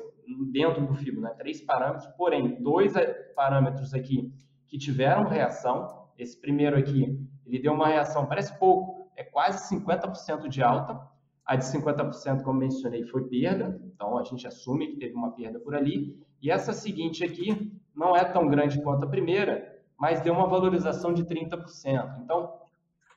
dentro 0.51 0.85
do 0.85 0.93
FIBO, 0.93 1.21
né, 1.21 1.33
três 1.37 1.59
parâmetros, 1.61 2.07
porém 2.15 2.61
dois 2.61 2.93
parâmetros 3.35 3.93
aqui 3.95 4.31
que 4.67 4.77
tiveram 4.77 5.27
reação. 5.27 6.07
Esse 6.17 6.39
primeiro 6.39 6.77
aqui, 6.77 7.19
ele 7.47 7.59
deu 7.59 7.73
uma 7.73 7.87
reação, 7.87 8.27
parece 8.27 8.57
pouco, 8.59 9.11
é 9.15 9.23
quase 9.23 9.75
50% 9.75 10.47
de 10.47 10.61
alta. 10.61 11.01
A 11.45 11.55
de 11.55 11.65
50%, 11.65 12.43
como 12.43 12.59
mencionei, 12.59 13.03
foi 13.03 13.23
perda, 13.27 13.81
então 13.85 14.17
a 14.17 14.23
gente 14.23 14.47
assume 14.47 14.87
que 14.87 14.97
teve 14.97 15.13
uma 15.13 15.31
perda 15.31 15.59
por 15.59 15.75
ali. 15.75 16.15
E 16.41 16.49
essa 16.49 16.73
seguinte 16.73 17.23
aqui 17.23 17.71
não 17.95 18.15
é 18.15 18.23
tão 18.23 18.47
grande 18.47 18.81
quanto 18.81 19.05
a 19.05 19.09
primeira, 19.09 19.79
mas 19.99 20.21
deu 20.21 20.33
uma 20.33 20.47
valorização 20.47 21.13
de 21.13 21.23
30%. 21.23 22.21
Então, 22.23 22.53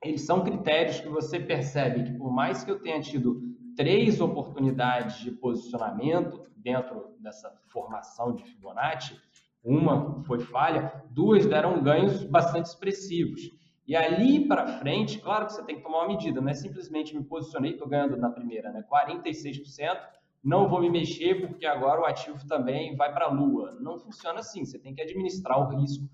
eles 0.03 0.27
são 0.27 0.45
critérios 0.45 1.01
que 1.01 1.09
você 1.09 1.41
percebe 1.41 2.05
que, 2.05 2.19
por 2.19 2.31
mais 2.31 2.63
que 2.63 2.71
eu 2.71 2.79
tenha 2.79 3.01
tido 3.01 3.41
três 3.77 4.21
oportunidades 4.21 5.19
de 5.21 5.31
posicionamento 5.31 6.47
dentro 6.57 7.15
dessa 7.19 7.51
formação 7.73 8.35
de 8.35 8.45
Fibonacci, 8.45 9.17
uma 9.65 10.23
foi 10.25 10.41
falha, 10.41 10.93
duas 11.11 11.47
deram 11.47 11.83
ganhos 11.83 12.23
bastante 12.25 12.67
expressivos. 12.67 13.51
E 13.87 13.95
ali 13.95 14.47
para 14.47 14.79
frente, 14.79 15.19
claro 15.19 15.47
que 15.47 15.53
você 15.53 15.63
tem 15.63 15.77
que 15.77 15.83
tomar 15.83 15.99
uma 15.99 16.09
medida, 16.09 16.41
não 16.41 16.49
é 16.49 16.55
simplesmente 16.55 17.15
me 17.15 17.23
posicionei, 17.23 17.73
estou 17.73 17.87
ganhando 17.87 18.17
na 18.17 18.31
primeira, 18.31 18.73
né? 18.73 18.83
46%, 18.91 19.99
não 20.43 20.69
vou 20.69 20.81
me 20.81 20.91
mexer 20.91 21.47
porque 21.47 21.67
agora 21.67 22.01
o 22.01 22.05
ativo 22.05 22.47
também 22.47 22.97
vai 22.97 23.13
para 23.13 23.27
a 23.27 23.31
lua. 23.31 23.77
Não 23.81 23.99
funciona 23.99 24.41
assim, 24.41 24.65
você 24.65 24.79
tem 24.79 24.95
que 24.95 25.03
administrar 25.03 25.59
o 25.59 25.79
risco, 25.79 26.09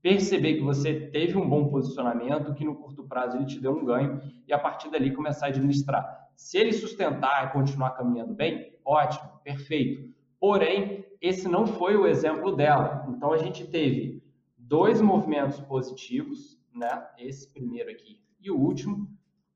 perceber 0.00 0.54
que 0.54 0.62
você 0.62 1.08
teve 1.08 1.36
um 1.36 1.48
bom 1.48 1.68
posicionamento, 1.68 2.54
que 2.54 2.64
no 2.64 2.76
curto 2.76 3.02
prazo 3.04 3.36
ele 3.36 3.46
te 3.46 3.58
deu 3.58 3.72
um 3.72 3.84
ganho 3.84 4.20
e 4.46 4.52
a 4.52 4.58
partir 4.58 4.88
dali 4.88 5.12
começar 5.12 5.46
a 5.46 5.48
administrar. 5.48 6.28
Se 6.36 6.58
ele 6.58 6.72
sustentar 6.72 7.46
e 7.46 7.52
continuar 7.52 7.90
caminhando 7.90 8.34
bem, 8.34 8.72
ótimo, 8.84 9.28
perfeito. 9.42 10.08
Porém, 10.38 11.04
esse 11.20 11.48
não 11.48 11.66
foi 11.66 11.96
o 11.96 12.06
exemplo 12.06 12.54
dela. 12.54 13.06
Então 13.08 13.32
a 13.32 13.38
gente 13.38 13.66
teve 13.66 14.22
dois 14.56 15.00
movimentos 15.00 15.60
positivos 15.60 16.55
né? 16.76 17.06
Esse 17.18 17.52
primeiro 17.52 17.90
aqui 17.90 18.20
e 18.40 18.50
o 18.50 18.58
último, 18.58 19.08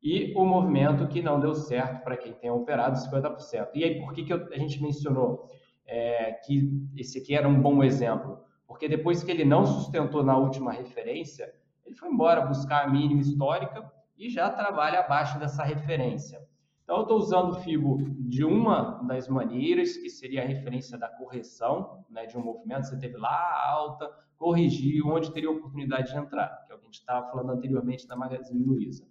e 0.03 0.33
o 0.35 0.45
movimento 0.45 1.07
que 1.07 1.23
não 1.23 1.39
deu 1.39 1.55
certo 1.55 2.03
para 2.03 2.17
quem 2.17 2.33
tem 2.33 2.50
operado 2.50 2.99
50%. 2.99 3.69
E 3.75 3.85
aí, 3.85 4.00
por 4.00 4.12
que, 4.12 4.25
que 4.25 4.33
a 4.33 4.59
gente 4.59 4.83
mencionou 4.83 5.47
é, 5.87 6.33
que 6.33 6.71
esse 6.97 7.19
aqui 7.19 7.35
era 7.35 7.47
um 7.47 7.61
bom 7.61 7.85
exemplo? 7.85 8.39
Porque 8.67 8.89
depois 8.89 9.23
que 9.23 9.31
ele 9.31 9.45
não 9.45 9.67
sustentou 9.67 10.25
na 10.25 10.37
última 10.37 10.73
referência, 10.73 11.53
ele 11.85 11.95
foi 11.95 12.09
embora 12.09 12.47
buscar 12.47 12.85
a 12.85 12.89
mínima 12.89 13.21
histórica 13.21 13.91
e 14.17 14.31
já 14.31 14.50
trabalha 14.50 15.00
abaixo 15.00 15.39
dessa 15.39 15.62
referência. 15.62 16.41
Então, 16.83 16.97
eu 16.97 17.03
estou 17.03 17.19
usando 17.19 17.50
o 17.50 17.61
FIBO 17.61 17.99
de 18.19 18.45
uma 18.45 19.00
das 19.07 19.29
maneiras, 19.29 19.97
que 19.97 20.11
seria 20.11 20.43
a 20.43 20.47
referência 20.47 20.99
da 20.99 21.09
correção 21.09 22.05
né, 22.11 22.27
de 22.27 22.37
um 22.37 22.43
movimento. 22.43 22.87
Você 22.87 22.99
teve 22.99 23.17
lá 23.17 23.29
a 23.29 23.71
alta, 23.71 24.11
corrigiu, 24.37 25.07
onde 25.07 25.33
teria 25.33 25.50
oportunidade 25.50 26.11
de 26.11 26.19
entrar, 26.19 26.49
gente 26.90 27.00
estava 27.00 27.30
falando 27.30 27.52
anteriormente 27.52 28.06
da 28.06 28.16
Magazine 28.16 28.64
Luiza. 28.64 29.06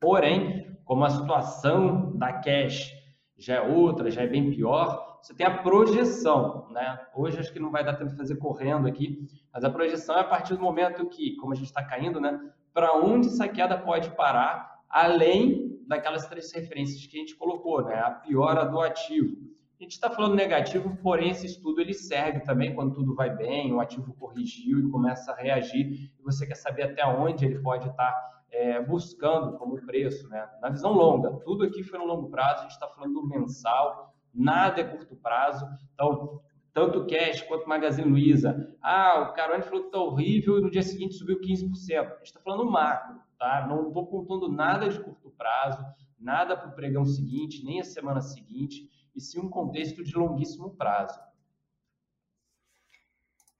Porém, 0.00 0.76
como 0.84 1.04
a 1.04 1.10
situação 1.10 2.16
da 2.16 2.32
cash 2.32 2.92
já 3.38 3.54
é 3.54 3.60
outra, 3.62 4.10
já 4.10 4.22
é 4.22 4.26
bem 4.26 4.50
pior, 4.50 5.18
você 5.22 5.32
tem 5.32 5.46
a 5.46 5.58
projeção, 5.62 6.68
né? 6.70 7.00
Hoje 7.14 7.38
acho 7.38 7.52
que 7.52 7.58
não 7.58 7.70
vai 7.70 7.82
dar 7.82 7.94
tempo 7.94 8.10
de 8.10 8.16
fazer 8.16 8.36
correndo 8.36 8.86
aqui, 8.86 9.26
mas 9.52 9.64
a 9.64 9.70
projeção 9.70 10.16
é 10.16 10.20
a 10.20 10.24
partir 10.24 10.54
do 10.54 10.62
momento 10.62 11.08
que, 11.08 11.36
como 11.36 11.52
a 11.52 11.56
gente 11.56 11.66
está 11.66 11.82
caindo, 11.82 12.20
né? 12.20 12.38
Para 12.72 12.94
onde 12.96 13.28
essa 13.28 13.48
queda 13.48 13.78
pode 13.78 14.10
parar, 14.10 14.80
além 14.90 15.80
daquelas 15.86 16.26
três 16.26 16.52
referências 16.52 17.06
que 17.06 17.16
a 17.16 17.20
gente 17.20 17.36
colocou, 17.36 17.82
né? 17.84 17.94
A 17.94 18.10
piora 18.10 18.64
do 18.64 18.80
ativo. 18.80 19.36
A 19.80 19.82
gente 19.82 19.92
está 19.92 20.08
falando 20.08 20.36
negativo, 20.36 20.96
porém 21.02 21.30
esse 21.30 21.46
estudo 21.46 21.80
ele 21.80 21.92
serve 21.92 22.40
também 22.40 22.74
quando 22.74 22.94
tudo 22.94 23.14
vai 23.14 23.34
bem, 23.34 23.72
o 23.72 23.80
ativo 23.80 24.14
corrigiu 24.14 24.78
e 24.78 24.90
começa 24.90 25.32
a 25.32 25.36
reagir, 25.36 26.12
e 26.18 26.22
você 26.22 26.46
quer 26.46 26.54
saber 26.54 26.84
até 26.84 27.04
onde 27.04 27.44
ele 27.44 27.58
pode 27.58 27.88
estar 27.88 28.12
tá, 28.12 28.42
é, 28.52 28.80
buscando 28.80 29.58
como 29.58 29.84
preço, 29.84 30.28
né? 30.28 30.48
Na 30.62 30.68
visão 30.68 30.92
longa, 30.92 31.32
tudo 31.44 31.64
aqui 31.64 31.82
foi 31.82 31.98
no 31.98 32.06
longo 32.06 32.30
prazo, 32.30 32.60
a 32.60 32.62
gente 32.62 32.70
está 32.70 32.86
falando 32.88 33.14
do 33.14 33.26
mensal, 33.26 34.14
nada 34.32 34.80
é 34.80 34.84
curto 34.84 35.16
prazo, 35.16 35.66
então 35.92 36.40
tanto 36.72 37.06
cash 37.06 37.42
quanto 37.42 37.68
Magazine 37.68 38.08
Luiza. 38.08 38.76
Ah, 38.82 39.28
o 39.28 39.32
Carone 39.32 39.62
falou 39.62 39.82
que 39.82 39.86
está 39.86 39.98
horrível 39.98 40.58
e 40.58 40.60
no 40.60 40.70
dia 40.70 40.82
seguinte 40.82 41.14
subiu 41.14 41.40
15%. 41.40 41.70
A 41.98 42.16
gente 42.16 42.22
está 42.24 42.40
falando 42.40 42.68
macro, 42.68 43.20
tá? 43.38 43.64
Não 43.68 43.88
estou 43.88 44.06
contando 44.06 44.48
nada 44.48 44.88
de 44.88 44.98
curto 44.98 45.30
prazo, 45.30 45.84
nada 46.18 46.56
para 46.56 46.68
o 46.68 46.74
pregão 46.74 47.04
seguinte, 47.04 47.64
nem 47.64 47.80
a 47.80 47.84
semana 47.84 48.20
seguinte, 48.20 48.90
e 49.14 49.20
sim 49.20 49.40
um 49.40 49.48
contexto 49.48 50.02
de 50.02 50.14
longuíssimo 50.14 50.76
prazo. 50.76 51.18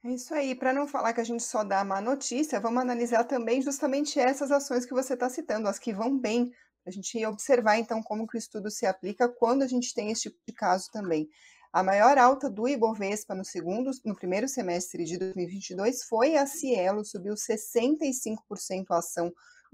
É 0.03 0.11
isso 0.11 0.33
aí. 0.35 0.53
Para 0.53 0.71
não 0.71 0.87
falar 0.87 1.13
que 1.13 1.21
a 1.21 1.23
gente 1.23 1.41
só 1.41 1.63
dá 1.63 1.83
má 1.83 1.99
notícia, 1.99 2.59
vamos 2.59 2.81
analisar 2.81 3.23
também 3.23 3.61
justamente 3.61 4.19
essas 4.19 4.51
ações 4.51 4.85
que 4.85 4.93
você 4.93 5.15
está 5.15 5.27
citando, 5.29 5.67
as 5.67 5.79
que 5.79 5.91
vão 5.93 6.17
bem. 6.17 6.51
A 6.85 6.91
gente 6.91 7.25
observar 7.25 7.79
então 7.79 8.03
como 8.03 8.27
que 8.27 8.37
o 8.37 8.37
estudo 8.37 8.69
se 8.69 8.85
aplica 8.85 9.27
quando 9.27 9.63
a 9.63 9.67
gente 9.67 9.93
tem 9.95 10.11
esse 10.11 10.29
tipo 10.29 10.37
de 10.47 10.53
caso 10.53 10.91
também. 10.91 11.27
A 11.73 11.81
maior 11.81 12.17
alta 12.19 12.49
do 12.49 12.67
Ibovespa 12.67 13.33
no 13.33 13.43
segundo, 13.43 13.89
no 14.05 14.15
primeiro 14.15 14.47
semestre 14.47 15.03
de 15.03 15.17
2022 15.17 16.03
foi 16.03 16.35
a 16.35 16.45
Cielo, 16.45 17.03
subiu 17.03 17.33
65% 17.33 18.85
a 18.91 18.99
ação 18.99 19.33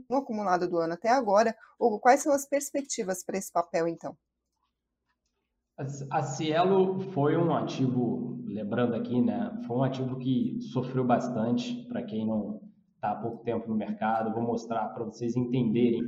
no 0.09 0.15
acumulado 0.15 0.67
do 0.67 0.77
ano 0.77 0.93
até 0.93 1.09
agora. 1.09 1.55
Hugo, 1.77 1.99
quais 1.99 2.21
são 2.21 2.31
as 2.31 2.47
perspectivas 2.47 3.23
para 3.23 3.37
esse 3.37 3.51
papel, 3.51 3.87
então? 3.87 4.17
A 6.11 6.21
Cielo 6.21 6.99
foi 7.11 7.35
um 7.35 7.55
ativo, 7.55 8.37
lembrando 8.45 8.93
aqui, 8.93 9.19
né? 9.19 9.51
Foi 9.65 9.77
um 9.77 9.83
ativo 9.83 10.15
que 10.17 10.59
sofreu 10.61 11.03
bastante, 11.03 11.87
para 11.87 12.03
quem 12.03 12.25
não 12.25 12.61
está 12.93 13.11
há 13.11 13.15
pouco 13.15 13.43
tempo 13.43 13.67
no 13.67 13.75
mercado, 13.75 14.31
vou 14.31 14.43
mostrar 14.43 14.89
para 14.89 15.03
vocês 15.03 15.35
entenderem. 15.35 16.03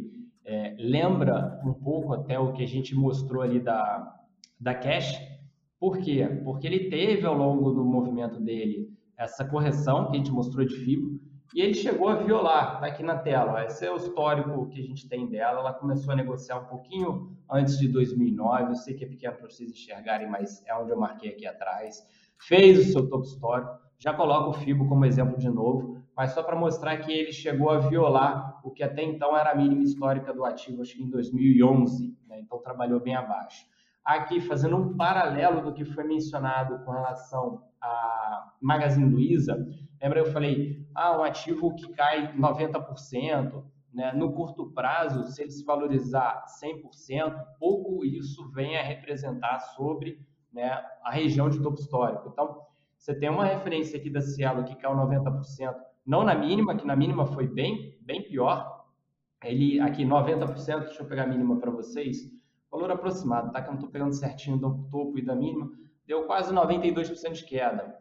É, 0.46 0.76
lembra 0.78 1.60
um 1.66 1.74
pouco 1.74 2.14
até 2.14 2.38
o 2.38 2.54
que 2.54 2.62
a 2.62 2.68
gente 2.68 2.94
mostrou 2.94 3.42
ali 3.42 3.60
da, 3.60 4.16
da 4.60 4.76
Cash, 4.76 5.18
por 5.80 5.98
quê? 5.98 6.24
Porque 6.44 6.68
ele 6.68 6.90
teve 6.90 7.26
ao 7.26 7.36
longo 7.36 7.72
do 7.72 7.84
movimento 7.84 8.40
dele 8.40 8.90
essa 9.18 9.44
correção 9.44 10.06
que 10.06 10.16
a 10.16 10.18
gente 10.18 10.32
mostrou 10.32 10.66
de 10.66 10.76
FIBO 10.76 11.20
e 11.54 11.62
ele 11.62 11.74
chegou 11.74 12.10
a 12.10 12.16
violar, 12.16 12.76
está 12.76 12.88
aqui 12.88 13.04
na 13.04 13.18
tela. 13.18 13.64
Esse 13.66 13.86
é 13.86 13.92
o 13.92 13.96
histórico 13.96 14.68
que 14.70 14.80
a 14.80 14.84
gente 14.84 15.08
tem 15.08 15.30
dela. 15.30 15.60
Ela 15.60 15.74
começou 15.74 16.12
a 16.14 16.16
negociar 16.16 16.58
um 16.58 16.66
pouquinho 16.66 17.38
antes 17.50 17.78
de 17.78 17.88
2009. 17.88 18.72
Eu 18.72 18.76
sei 18.76 18.96
que 18.96 19.04
é 19.04 19.08
pequeno 19.08 19.36
para 19.36 19.50
vocês 19.50 19.70
enxergarem, 19.70 20.28
mas 20.28 20.66
é 20.66 20.76
onde 20.76 20.92
eu 20.92 20.98
marquei 20.98 21.30
aqui 21.30 21.46
atrás. 21.46 22.04
Fez 22.40 22.80
o 22.80 22.92
seu 22.92 23.08
topo 23.08 23.26
histórico. 23.26 23.72
Já 24.00 24.14
coloco 24.14 24.50
o 24.50 24.54
FIBO 24.54 24.88
como 24.88 25.06
exemplo 25.06 25.38
de 25.38 25.50
novo, 25.50 26.02
mas 26.18 26.32
só 26.32 26.42
para 26.42 26.56
mostrar 26.56 26.98
que 26.98 27.12
ele 27.12 27.32
chegou 27.32 27.70
a 27.70 27.78
violar 27.78 28.60
o 28.64 28.72
que 28.72 28.84
até 28.84 29.04
então 29.04 29.38
era 29.38 29.52
a 29.52 29.56
mínima 29.56 29.84
histórica 29.84 30.34
do 30.34 30.44
ativo, 30.44 30.82
acho 30.82 30.96
que 30.96 31.04
em 31.04 31.10
2011. 31.10 32.18
Né? 32.28 32.40
Então 32.40 32.58
trabalhou 32.60 33.00
bem 33.00 33.16
abaixo 33.16 33.72
aqui 34.04 34.42
fazendo 34.42 34.76
um 34.76 34.98
paralelo 34.98 35.62
do 35.62 35.74
que 35.74 35.86
foi 35.86 36.04
mencionado 36.04 36.84
com 36.84 36.92
relação 36.92 37.64
a 37.82 38.52
Magazine 38.62 39.10
Luiza. 39.10 39.66
Lembra 40.02 40.20
eu 40.20 40.26
falei, 40.26 40.83
ah, 40.96 41.18
um 41.18 41.24
ativo 41.24 41.76
que 41.76 41.92
cai 41.94 42.34
90%, 42.36 43.64
né? 43.94 44.12
no 44.14 44.34
curto 44.34 44.72
prazo, 44.72 45.24
se 45.32 45.42
ele 45.42 45.52
se 45.52 45.64
valorizar 45.64 46.44
100%, 46.62 47.34
pouco 47.60 48.04
isso 48.04 48.50
vem 48.52 48.78
a 48.78 48.84
representar 48.84 49.60
sobre 49.60 50.20
né, 50.52 50.84
a 51.04 51.12
região 51.12 51.50
de 51.50 51.62
topo 51.62 51.80
histórico. 51.80 52.30
Então, 52.32 52.62
você 52.98 53.14
tem 53.14 53.30
uma 53.30 53.46
referência 53.46 54.00
aqui 54.00 54.10
da 54.10 54.22
Cielo 54.22 54.64
que 54.64 54.76
caiu 54.76 54.96
90%, 54.96 55.76
não 56.06 56.24
na 56.24 56.36
mínima, 56.36 56.76
que 56.76 56.86
na 56.86 56.96
mínima 56.96 57.26
foi 57.26 57.48
bem, 57.48 57.98
bem 58.02 58.24
pior. 58.24 58.86
Ele 59.44 59.80
aqui 59.80 60.06
90%, 60.06 60.86
deixa 60.86 61.02
eu 61.02 61.08
pegar 61.08 61.24
a 61.24 61.28
mínima 61.28 61.60
para 61.60 61.72
vocês, 61.72 62.32
valor 62.72 62.92
aproximado, 62.92 63.52
tá? 63.52 63.62
Que 63.62 63.68
eu 63.68 63.72
não 63.72 63.80
estou 63.80 63.92
pegando 63.92 64.14
certinho 64.14 64.58
do 64.58 64.88
topo 64.90 65.20
e 65.20 65.22
da 65.22 65.36
mínima, 65.36 65.70
deu 66.06 66.26
quase 66.26 66.54
92% 66.54 67.34
de 67.34 67.46
queda. 67.46 67.94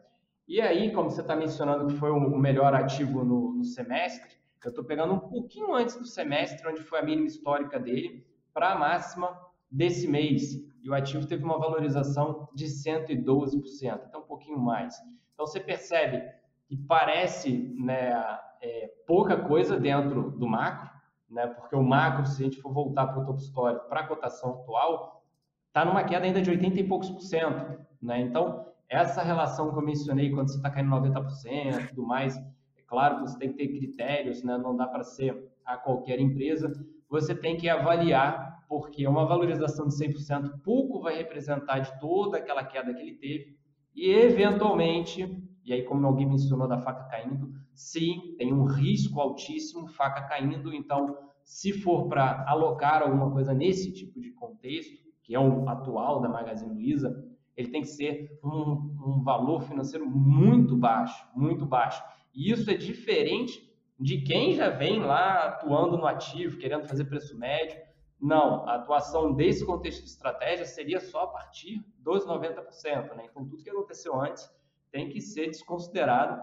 E 0.47 0.59
aí, 0.59 0.91
como 0.91 1.09
você 1.09 1.21
está 1.21 1.35
mencionando 1.35 1.87
que 1.87 1.95
foi 1.95 2.11
o 2.11 2.37
melhor 2.37 2.73
ativo 2.73 3.23
no, 3.23 3.53
no 3.53 3.63
semestre, 3.63 4.37
eu 4.63 4.69
estou 4.69 4.83
pegando 4.83 5.13
um 5.13 5.19
pouquinho 5.19 5.73
antes 5.73 5.95
do 5.95 6.05
semestre, 6.05 6.67
onde 6.67 6.81
foi 6.81 6.99
a 6.99 7.03
mínima 7.03 7.27
histórica 7.27 7.79
dele, 7.79 8.25
para 8.53 8.71
a 8.71 8.77
máxima 8.77 9.37
desse 9.69 10.07
mês. 10.07 10.53
E 10.81 10.89
o 10.89 10.93
ativo 10.93 11.27
teve 11.27 11.43
uma 11.43 11.57
valorização 11.57 12.47
de 12.53 12.65
112%, 12.65 14.01
então 14.07 14.21
um 14.21 14.25
pouquinho 14.25 14.59
mais. 14.59 14.95
Então 15.33 15.45
você 15.45 15.59
percebe 15.59 16.23
que 16.65 16.77
parece 16.77 17.73
né, 17.77 18.13
é, 18.61 18.91
pouca 19.05 19.37
coisa 19.37 19.77
dentro 19.79 20.31
do 20.31 20.47
macro, 20.47 20.89
né, 21.29 21.47
porque 21.47 21.75
o 21.75 21.83
macro, 21.83 22.25
se 22.25 22.41
a 22.41 22.45
gente 22.45 22.61
for 22.61 22.71
voltar 22.71 23.07
para 23.07 23.21
o 23.21 23.25
topo 23.25 23.39
histórico, 23.39 23.87
para 23.89 24.01
a 24.01 24.07
cotação 24.07 24.61
atual, 24.61 25.25
está 25.67 25.83
numa 25.83 26.03
queda 26.03 26.25
ainda 26.25 26.41
de 26.41 26.49
80 26.49 26.79
e 26.79 26.87
poucos 26.87 27.09
por 27.09 27.21
cento. 27.21 27.79
Né? 28.01 28.21
Então, 28.21 28.72
essa 28.93 29.23
relação 29.23 29.71
que 29.71 29.77
eu 29.77 29.81
mencionei, 29.81 30.29
quando 30.29 30.49
você 30.49 30.57
está 30.57 30.69
caindo 30.69 30.91
90% 30.91 31.83
e 31.83 31.87
tudo 31.87 32.03
mais, 32.03 32.37
é 32.37 32.81
claro 32.85 33.15
que 33.15 33.21
você 33.21 33.39
tem 33.39 33.49
que 33.49 33.57
ter 33.57 33.67
critérios, 33.67 34.43
né? 34.43 34.55
não 34.55 34.75
dá 34.75 34.85
para 34.85 35.03
ser 35.03 35.51
a 35.65 35.75
qualquer 35.77 36.19
empresa, 36.19 36.71
você 37.09 37.33
tem 37.33 37.57
que 37.57 37.67
avaliar, 37.67 38.63
porque 38.69 39.07
uma 39.07 39.25
valorização 39.25 39.87
de 39.87 39.95
100% 39.95 40.61
pouco 40.63 41.01
vai 41.01 41.17
representar 41.17 41.79
de 41.79 41.99
toda 41.99 42.37
aquela 42.37 42.63
queda 42.63 42.93
que 42.93 43.01
ele 43.01 43.15
teve, 43.15 43.57
e 43.95 44.11
eventualmente, 44.11 45.41
e 45.65 45.73
aí 45.73 45.81
como 45.83 46.05
alguém 46.05 46.27
mencionou 46.27 46.67
da 46.67 46.77
faca 46.77 47.05
caindo, 47.05 47.51
sim, 47.73 48.35
tem 48.37 48.53
um 48.53 48.65
risco 48.65 49.19
altíssimo, 49.19 49.87
faca 49.87 50.21
caindo, 50.21 50.71
então 50.71 51.17
se 51.43 51.73
for 51.73 52.07
para 52.07 52.45
alocar 52.47 53.01
alguma 53.01 53.31
coisa 53.31 53.55
nesse 53.55 53.91
tipo 53.91 54.21
de 54.21 54.31
contexto, 54.31 55.01
que 55.23 55.33
é 55.33 55.39
o 55.39 55.67
atual 55.67 56.21
da 56.21 56.29
Magazine 56.29 56.73
Luiza, 56.73 57.32
ele 57.55 57.69
tem 57.69 57.81
que 57.81 57.87
ser 57.87 58.39
um, 58.43 58.95
um 59.05 59.23
valor 59.23 59.61
financeiro 59.61 60.05
muito 60.05 60.75
baixo, 60.75 61.25
muito 61.35 61.65
baixo. 61.65 62.03
E 62.33 62.51
isso 62.51 62.69
é 62.69 62.73
diferente 62.73 63.71
de 63.99 64.21
quem 64.21 64.55
já 64.55 64.69
vem 64.69 64.99
lá 64.99 65.47
atuando 65.47 65.97
no 65.97 66.05
ativo, 66.05 66.57
querendo 66.57 66.87
fazer 66.87 67.05
preço 67.05 67.37
médio. 67.37 67.79
Não, 68.19 68.67
a 68.67 68.75
atuação 68.75 69.33
desse 69.33 69.65
contexto 69.65 70.03
de 70.03 70.09
estratégia 70.09 70.65
seria 70.65 70.99
só 70.99 71.23
a 71.23 71.27
partir 71.27 71.85
dos 71.99 72.25
90%. 72.25 73.15
Né? 73.15 73.27
Então, 73.29 73.45
tudo 73.45 73.63
que 73.63 73.69
aconteceu 73.69 74.19
antes 74.19 74.49
tem 74.91 75.09
que 75.09 75.21
ser 75.21 75.47
desconsiderado. 75.47 76.41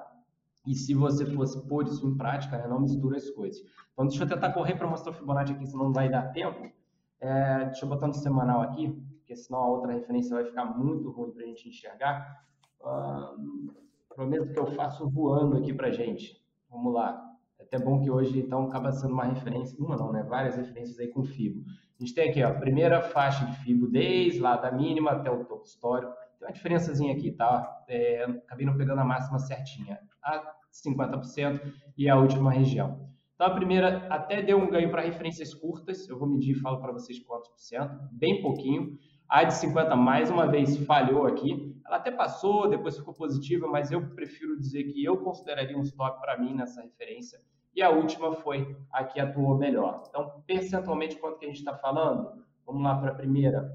E 0.67 0.75
se 0.75 0.95
você 0.95 1.25
fosse 1.25 1.59
pôr 1.67 1.87
isso 1.87 2.07
em 2.07 2.17
prática, 2.17 2.59
né, 2.59 2.69
não 2.69 2.81
mistura 2.81 3.17
as 3.17 3.31
coisas. 3.31 3.63
Então, 3.93 4.07
deixa 4.07 4.23
eu 4.23 4.29
tentar 4.29 4.53
correr 4.53 4.75
para 4.75 4.87
mostrar 4.87 5.11
o 5.11 5.15
Fibonacci 5.15 5.55
aqui, 5.55 5.67
senão 5.67 5.85
não 5.87 5.93
vai 5.93 6.09
dar 6.09 6.33
tempo. 6.33 6.71
É, 7.19 7.65
deixa 7.65 7.85
eu 7.85 7.89
botar 7.89 8.07
no 8.07 8.15
semanal 8.15 8.61
aqui 8.61 8.95
porque 9.31 9.37
senão 9.37 9.61
a 9.61 9.69
outra 9.69 9.93
referência 9.93 10.35
vai 10.35 10.45
ficar 10.45 10.65
muito 10.65 11.09
ruim 11.11 11.31
para 11.31 11.45
a 11.45 11.47
gente 11.47 11.69
enxergar. 11.69 12.45
Uh, 12.81 13.73
prometo 14.13 14.53
que 14.53 14.59
eu 14.59 14.67
faço 14.73 15.09
voando 15.09 15.57
aqui 15.57 15.73
para 15.73 15.93
gente. 15.93 16.37
Vamos 16.69 16.93
lá. 16.93 17.25
É 17.57 17.63
até 17.63 17.79
bom 17.79 18.01
que 18.01 18.11
hoje, 18.11 18.41
então, 18.41 18.67
acaba 18.67 18.91
sendo 18.91 19.15
uma 19.15 19.25
referência, 19.25 19.79
uma 19.79 19.97
não, 19.97 20.11
né? 20.11 20.25
Várias 20.25 20.57
referências 20.57 20.99
aí 20.99 21.07
com 21.07 21.23
FIBO. 21.23 21.63
A 21.65 22.03
gente 22.03 22.13
tem 22.13 22.29
aqui, 22.29 22.43
ó, 22.43 22.49
a 22.49 22.55
primeira 22.55 23.01
faixa 23.03 23.47
de 23.47 23.57
FIBO 23.59 23.87
desde 23.87 24.41
lá 24.41 24.57
da 24.57 24.73
mínima 24.73 25.13
até 25.13 25.31
o 25.31 25.45
topo 25.45 25.65
histórico. 25.65 26.13
Tem 26.41 26.49
uma 26.49 26.53
diferençazinha 26.53 27.15
aqui, 27.15 27.31
tá? 27.31 27.85
É, 27.89 28.25
acabei 28.25 28.67
não 28.67 28.77
pegando 28.77 29.01
a 29.01 29.05
máxima 29.05 29.39
certinha. 29.39 30.01
A 30.25 30.55
50% 30.73 31.73
e 31.97 32.09
a 32.09 32.17
última 32.17 32.51
região. 32.51 33.09
Então, 33.37 33.47
a 33.47 33.55
primeira 33.55 34.09
até 34.09 34.43
deu 34.43 34.59
um 34.59 34.69
ganho 34.69 34.91
para 34.91 35.03
referências 35.03 35.55
curtas. 35.55 36.09
Eu 36.09 36.19
vou 36.19 36.29
medir 36.29 36.57
e 36.57 36.61
falo 36.61 36.81
para 36.81 36.93
vocês 36.93 37.19
quantos 37.21 37.49
por 37.49 37.61
cento. 37.61 37.97
Bem 38.13 38.43
pouquinho. 38.43 38.99
A 39.31 39.45
de 39.45 39.55
50, 39.55 39.95
mais 39.95 40.29
uma 40.29 40.49
vez, 40.49 40.77
falhou 40.79 41.25
aqui. 41.25 41.81
Ela 41.87 41.99
até 41.99 42.11
passou, 42.11 42.69
depois 42.69 42.99
ficou 42.99 43.15
positiva, 43.15 43.69
mas 43.69 43.93
eu 43.93 44.11
prefiro 44.11 44.59
dizer 44.59 44.83
que 44.83 45.05
eu 45.05 45.19
consideraria 45.19 45.79
um 45.79 45.83
stop 45.83 46.21
para 46.21 46.37
mim 46.37 46.53
nessa 46.53 46.83
referência. 46.83 47.41
E 47.73 47.81
a 47.81 47.91
última 47.91 48.33
foi 48.33 48.77
a 48.91 49.05
que 49.05 49.21
atuou 49.21 49.57
melhor. 49.57 50.03
Então, 50.09 50.43
percentualmente, 50.45 51.15
quanto 51.15 51.39
que 51.39 51.45
a 51.45 51.49
gente 51.49 51.59
está 51.59 51.77
falando? 51.77 52.45
Vamos 52.67 52.83
lá 52.83 52.99
para 52.99 53.13
a 53.13 53.15
primeira. 53.15 53.73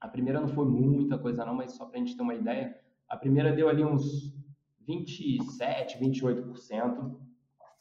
A 0.00 0.08
primeira 0.08 0.40
não 0.40 0.48
foi 0.48 0.64
muita 0.64 1.18
coisa 1.18 1.44
não, 1.44 1.54
mas 1.54 1.72
só 1.72 1.84
para 1.84 1.96
a 1.96 1.98
gente 1.98 2.16
ter 2.16 2.22
uma 2.22 2.34
ideia. 2.34 2.74
A 3.10 3.16
primeira 3.18 3.52
deu 3.52 3.68
ali 3.68 3.84
uns 3.84 4.34
27, 4.86 5.98
28%. 5.98 7.14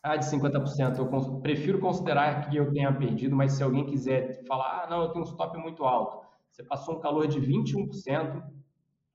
A 0.03 0.17
de 0.17 0.25
50% 0.25 0.97
eu 0.97 1.39
prefiro 1.39 1.79
considerar 1.79 2.49
que 2.49 2.57
eu 2.57 2.69
tenha 2.73 2.91
perdido, 2.91 3.33
mas 3.33 3.53
se 3.53 3.63
alguém 3.63 3.85
quiser 3.85 4.43
falar, 4.45 4.83
ah, 4.83 4.89
não, 4.89 5.03
eu 5.03 5.09
tenho 5.09 5.23
um 5.23 5.27
stop 5.27 5.57
muito 5.57 5.85
alto 5.85 6.27
você 6.57 6.63
passou 6.63 6.95
um 6.95 6.99
calor 6.99 7.27
de 7.27 7.39
21% 7.39 8.43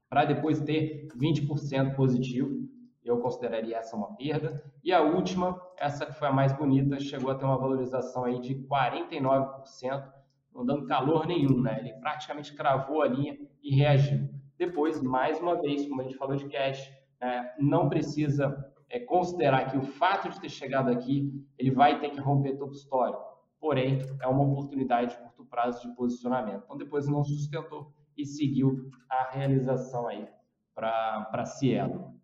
para 0.08 0.24
depois 0.24 0.60
ter 0.60 1.08
20% 1.08 1.96
positivo. 1.96 2.68
Eu 3.04 3.18
consideraria 3.18 3.78
essa 3.78 3.96
uma 3.96 4.14
perda. 4.14 4.62
E 4.84 4.92
a 4.92 5.02
última, 5.02 5.60
essa 5.76 6.06
que 6.06 6.12
foi 6.12 6.28
a 6.28 6.32
mais 6.32 6.52
bonita, 6.52 7.00
chegou 7.00 7.32
a 7.32 7.34
ter 7.34 7.44
uma 7.44 7.58
valorização 7.58 8.24
aí 8.24 8.38
de 8.38 8.54
49%, 8.54 10.08
não 10.54 10.64
dando 10.64 10.86
calor 10.86 11.26
nenhum, 11.26 11.60
né? 11.60 11.80
Ele 11.80 11.94
praticamente 11.94 12.54
cravou 12.54 13.02
a 13.02 13.08
linha 13.08 13.36
e 13.60 13.74
reagiu. 13.74 14.28
Depois, 14.56 15.02
mais 15.02 15.40
uma 15.40 15.60
vez, 15.60 15.84
como 15.88 16.00
a 16.00 16.04
gente 16.04 16.16
falou 16.16 16.36
de 16.36 16.48
cash, 16.48 16.92
né, 17.20 17.52
não 17.58 17.88
precisa 17.88 18.72
é, 18.88 19.00
considerar 19.00 19.68
que 19.68 19.76
o 19.76 19.82
fato 19.82 20.30
de 20.30 20.40
ter 20.40 20.48
chegado 20.48 20.92
aqui, 20.92 21.44
ele 21.58 21.72
vai 21.72 21.98
ter 21.98 22.10
que 22.10 22.20
romper 22.20 22.56
topo 22.56 22.72
histórico 22.72 23.32
porém 23.62 24.00
é 24.20 24.26
uma 24.26 24.42
oportunidade 24.42 25.12
de 25.12 25.22
curto 25.22 25.31
prazo 25.52 25.86
de 25.86 25.94
posicionamento. 25.94 26.62
Então 26.64 26.78
depois 26.78 27.06
não 27.06 27.22
sustentou 27.22 27.92
e 28.16 28.24
seguiu 28.24 28.90
a 29.08 29.30
realização 29.30 30.08
aí 30.08 30.26
para 30.74 31.28
a 31.30 31.44
Cielo. 31.44 32.18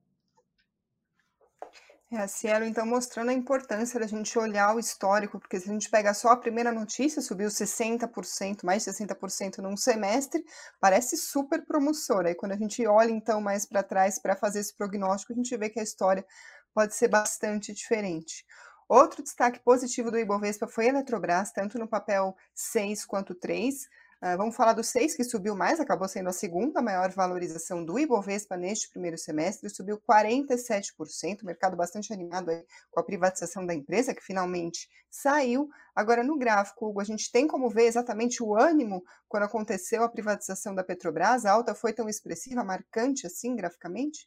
É, 2.11 2.17
a 2.17 2.27
Cielo, 2.27 2.65
então, 2.65 2.87
mostrando 2.87 3.29
a 3.29 3.35
importância 3.35 4.01
da 4.01 4.07
gente 4.07 4.39
olhar 4.39 4.75
o 4.75 4.79
histórico, 4.79 5.39
porque 5.39 5.61
se 5.61 5.69
a 5.69 5.73
gente 5.75 5.91
pega 5.91 6.15
só 6.15 6.31
a 6.31 6.37
primeira 6.39 6.73
notícia, 6.73 7.21
subiu 7.21 7.49
60%, 7.49 8.65
mais 8.65 8.83
de 8.83 8.91
60% 8.91 9.59
num 9.59 9.77
semestre, 9.77 10.43
parece 10.81 11.19
super 11.19 11.67
promissora. 11.67 12.31
E 12.31 12.35
quando 12.35 12.53
a 12.53 12.57
gente 12.57 12.87
olha, 12.87 13.11
então, 13.11 13.43
mais 13.43 13.67
para 13.67 13.83
trás 13.83 14.19
para 14.19 14.35
fazer 14.35 14.61
esse 14.61 14.75
prognóstico, 14.75 15.35
a 15.35 15.37
gente 15.37 15.55
vê 15.59 15.69
que 15.69 15.81
a 15.81 15.83
história 15.83 16.25
pode 16.73 16.95
ser 16.95 17.09
bastante 17.09 17.75
diferente. 17.75 18.43
Outro 18.89 19.23
destaque 19.23 19.61
positivo 19.61 20.11
do 20.11 20.19
Ibovespa 20.19 20.67
foi 20.67 20.87
a 20.87 20.89
Eletrobras, 20.89 21.53
tanto 21.53 21.79
no 21.79 21.87
papel 21.87 22.35
6 22.55 23.05
quanto 23.05 23.35
3. 23.35 23.85
Uh, 23.85 23.89
ah, 24.23 24.37
vamos 24.37 24.57
falar 24.57 24.73
do 24.73 24.83
6, 24.83 25.15
que 25.15 25.23
subiu 25.23 25.55
mais, 25.55 25.79
acabou 25.79 26.09
sendo 26.09 26.31
a 26.31 26.33
segunda 26.33 26.81
maior 26.81 27.11
valorização 27.13 27.85
do 27.85 27.99
Ibovespa 27.99 28.57
neste 28.57 28.89
primeiro 28.89 29.19
semestre, 29.19 29.69
subiu 29.69 30.01
47%, 30.01 31.45
mercado 31.45 31.77
bastante 31.77 32.15
animado 32.15 32.51
com 32.91 32.99
a 32.99 33.05
privatização 33.05 33.67
da 33.67 33.75
empresa, 33.75 34.15
que 34.15 34.25
finalmente 34.25 34.89
saiu. 35.11 35.69
Agora, 35.95 36.25
no 36.25 36.39
gráfico, 36.39 36.87
Hugo, 36.87 37.03
a 37.03 37.05
gente 37.05 37.31
tem 37.31 37.47
como 37.47 37.69
ver 37.69 37.85
exatamente 37.85 38.43
o 38.43 38.57
ânimo 38.57 39.05
quando 39.29 39.45
aconteceu 39.45 40.03
a 40.03 40.09
privatização 40.09 40.75
da 40.75 40.83
Petrobras, 40.83 41.45
a 41.45 41.53
alta 41.53 41.75
foi 41.75 41.93
tão 41.93 42.09
expressiva, 42.09 42.65
marcante 42.65 43.27
assim, 43.27 43.55
graficamente? 43.55 44.27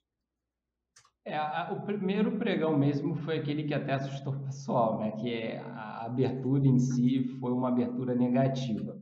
É, 1.23 1.38
a, 1.38 1.71
o 1.71 1.81
primeiro 1.81 2.38
pregão 2.38 2.75
mesmo 2.75 3.15
foi 3.15 3.38
aquele 3.38 3.63
que 3.63 3.73
até 3.73 3.93
assustou 3.93 4.34
o 4.34 4.39
pessoal, 4.39 4.99
né? 4.99 5.12
Que 5.12 5.34
é 5.34 5.60
a 5.60 6.05
abertura 6.05 6.67
em 6.67 6.79
si 6.79 7.23
foi 7.39 7.51
uma 7.51 7.69
abertura 7.69 8.15
negativa. 8.15 8.97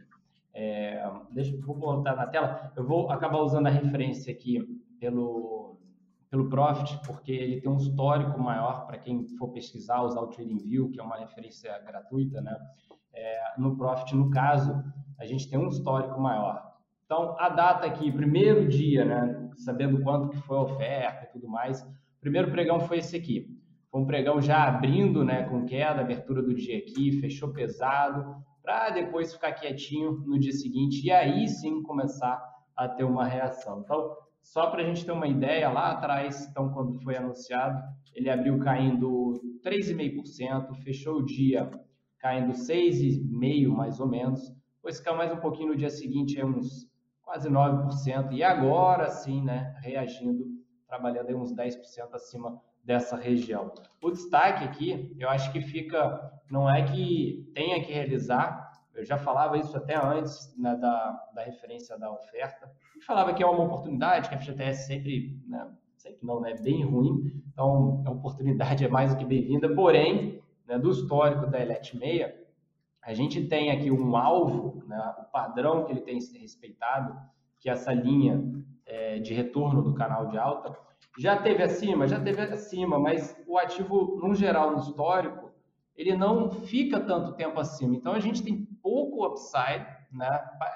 É, 0.54 1.02
deixa 1.32 1.56
eu 1.56 1.62
botar 1.62 2.16
na 2.16 2.28
tela. 2.28 2.74
Eu 2.76 2.86
vou 2.86 3.10
acabar 3.10 3.40
usando 3.40 3.68
a 3.68 3.72
referência 3.72 4.34
aqui 4.34 4.62
pelo 5.00 5.60
pelo 6.30 6.48
Profit, 6.48 7.00
porque 7.08 7.32
ele 7.32 7.60
tem 7.60 7.72
um 7.72 7.78
histórico 7.78 8.40
maior 8.40 8.86
para 8.86 9.00
quem 9.00 9.28
for 9.38 9.50
pesquisar, 9.50 10.04
usar 10.04 10.22
o 10.22 10.28
TradingView, 10.28 10.92
que 10.92 11.00
é 11.00 11.04
uma 11.04 11.18
referência 11.18 11.76
gratuita, 11.80 12.40
né? 12.40 12.56
É, 13.14 13.40
no 13.58 13.76
Profit, 13.76 14.16
no 14.16 14.30
caso, 14.30 14.84
a 15.18 15.26
gente 15.26 15.50
tem 15.50 15.58
um 15.58 15.68
histórico 15.68 16.20
maior. 16.22 16.70
Então, 17.06 17.36
a 17.40 17.50
data 17.50 17.88
aqui, 17.88 18.12
primeiro 18.12 18.68
dia, 18.68 19.04
né? 19.04 19.50
Sabendo 19.58 20.04
quanto 20.04 20.30
que 20.30 20.38
foi 20.42 20.58
a 20.58 20.62
oferta 20.62 21.26
e 21.26 21.32
tudo 21.32 21.48
mais, 21.48 21.84
o 22.20 22.22
primeiro 22.22 22.52
pregão 22.52 22.82
foi 22.82 22.98
esse 22.98 23.16
aqui. 23.16 23.48
Foi 23.90 24.02
um 24.02 24.06
pregão 24.06 24.42
já 24.42 24.68
abrindo, 24.68 25.24
né, 25.24 25.44
com 25.44 25.66
queda, 25.66 26.02
abertura 26.02 26.44
do 26.44 26.54
dia 26.54 26.78
aqui, 26.78 27.14
fechou 27.22 27.54
pesado, 27.54 28.36
para 28.62 28.90
depois 28.90 29.34
ficar 29.34 29.54
quietinho 29.54 30.12
no 30.28 30.38
dia 30.38 30.52
seguinte 30.52 31.06
e 31.06 31.12
aí 31.12 31.48
sim 31.48 31.82
começar 31.82 32.44
a 32.76 32.90
ter 32.90 33.06
uma 33.06 33.26
reação. 33.26 33.80
Então, 33.80 34.18
só 34.44 34.70
para 34.70 34.82
a 34.82 34.86
gente 34.86 35.06
ter 35.06 35.14
uma 35.14 35.28
ideia, 35.28 35.70
lá 35.70 35.92
atrás, 35.92 36.46
então, 36.46 36.74
quando 36.74 37.02
foi 37.02 37.16
anunciado, 37.16 37.82
ele 38.14 38.30
abriu 38.30 38.60
caindo 38.60 39.42
3,5%, 39.66 40.76
fechou 40.84 41.20
o 41.20 41.26
dia 41.26 41.72
caindo 42.20 42.52
6,5% 42.52 43.70
mais 43.70 43.98
ou 44.02 44.10
menos, 44.10 44.42
depois 44.76 45.00
caiu 45.00 45.16
mais 45.16 45.32
um 45.32 45.38
pouquinho 45.38 45.70
no 45.70 45.78
dia 45.78 45.90
seguinte, 45.90 46.44
uns 46.44 46.86
quase 47.22 47.50
9%, 47.50 48.34
e 48.34 48.44
agora 48.44 49.10
sim, 49.10 49.42
né, 49.42 49.74
reagindo 49.82 50.59
trabalhando 50.90 51.30
aí 51.30 51.36
uns 51.36 51.54
10% 51.54 52.14
acima 52.14 52.60
dessa 52.84 53.16
região. 53.16 53.72
O 54.02 54.10
destaque 54.10 54.66
aqui, 54.66 55.16
eu 55.20 55.30
acho 55.30 55.52
que 55.52 55.62
fica, 55.62 56.34
não 56.50 56.70
é 56.70 56.82
que 56.84 57.50
tenha 57.54 57.82
que 57.84 57.94
realizar, 57.94 58.70
eu 58.96 59.06
já 59.06 59.18
falava 59.18 59.58
isso 59.58 59.78
até 59.78 59.96
antes 59.96 60.54
né, 60.58 60.76
da, 60.76 61.12
da 61.34 61.44
referência 61.44 61.98
da 61.98 62.12
oferta, 62.12 62.70
falava 63.06 63.34
que 63.34 63.44
é 63.44 63.46
uma 63.46 63.64
oportunidade, 63.64 64.28
que 64.28 64.36
a 64.36 64.40
FGTS 64.40 64.88
sempre 64.88 65.40
né, 65.48 65.72
sei 65.96 66.14
que 66.14 66.26
não 66.26 66.46
é 66.46 66.56
bem 66.56 66.84
ruim, 66.84 67.42
então 67.54 68.04
a 68.06 68.12
oportunidade 68.12 68.84
é 68.84 68.90
mais 68.90 69.14
do 69.14 69.18
que 69.20 69.26
bem-vinda, 69.26 69.74
porém, 69.74 70.42
né, 70.68 70.80
do 70.80 70.90
histórico 70.90 71.46
da 71.46 71.62
Elet 71.62 71.98
6, 71.98 72.34
a 73.02 73.14
gente 73.14 73.48
tem 73.48 73.72
aqui 73.72 73.92
um 73.92 74.18
alvo, 74.18 74.84
né, 74.88 75.16
o 75.20 75.24
padrão 75.32 75.86
que 75.86 75.92
ele 75.92 76.02
tem 76.02 76.20
respeitado, 76.42 77.16
que 77.60 77.70
é 77.70 77.74
essa 77.74 77.94
linha 77.94 78.42
é, 78.86 79.20
de 79.20 79.34
retorno 79.34 79.82
do 79.84 79.94
canal 79.94 80.28
de 80.28 80.38
alta, 80.38 80.78
já 81.18 81.36
teve 81.36 81.62
acima, 81.64 82.08
já 82.08 82.20
teve 82.20 82.42
acima, 82.42 82.98
mas 82.98 83.36
o 83.48 83.58
ativo, 83.58 84.18
no 84.22 84.34
geral, 84.34 84.72
no 84.72 84.80
histórico, 84.80 85.52
ele 85.96 86.16
não 86.16 86.50
fica 86.50 87.00
tanto 87.00 87.34
tempo 87.34 87.60
acima. 87.60 87.96
Então, 87.96 88.14
a 88.14 88.20
gente 88.20 88.42
tem 88.42 88.66
pouco 88.82 89.26
upside, 89.26 89.86
né? 90.12 90.28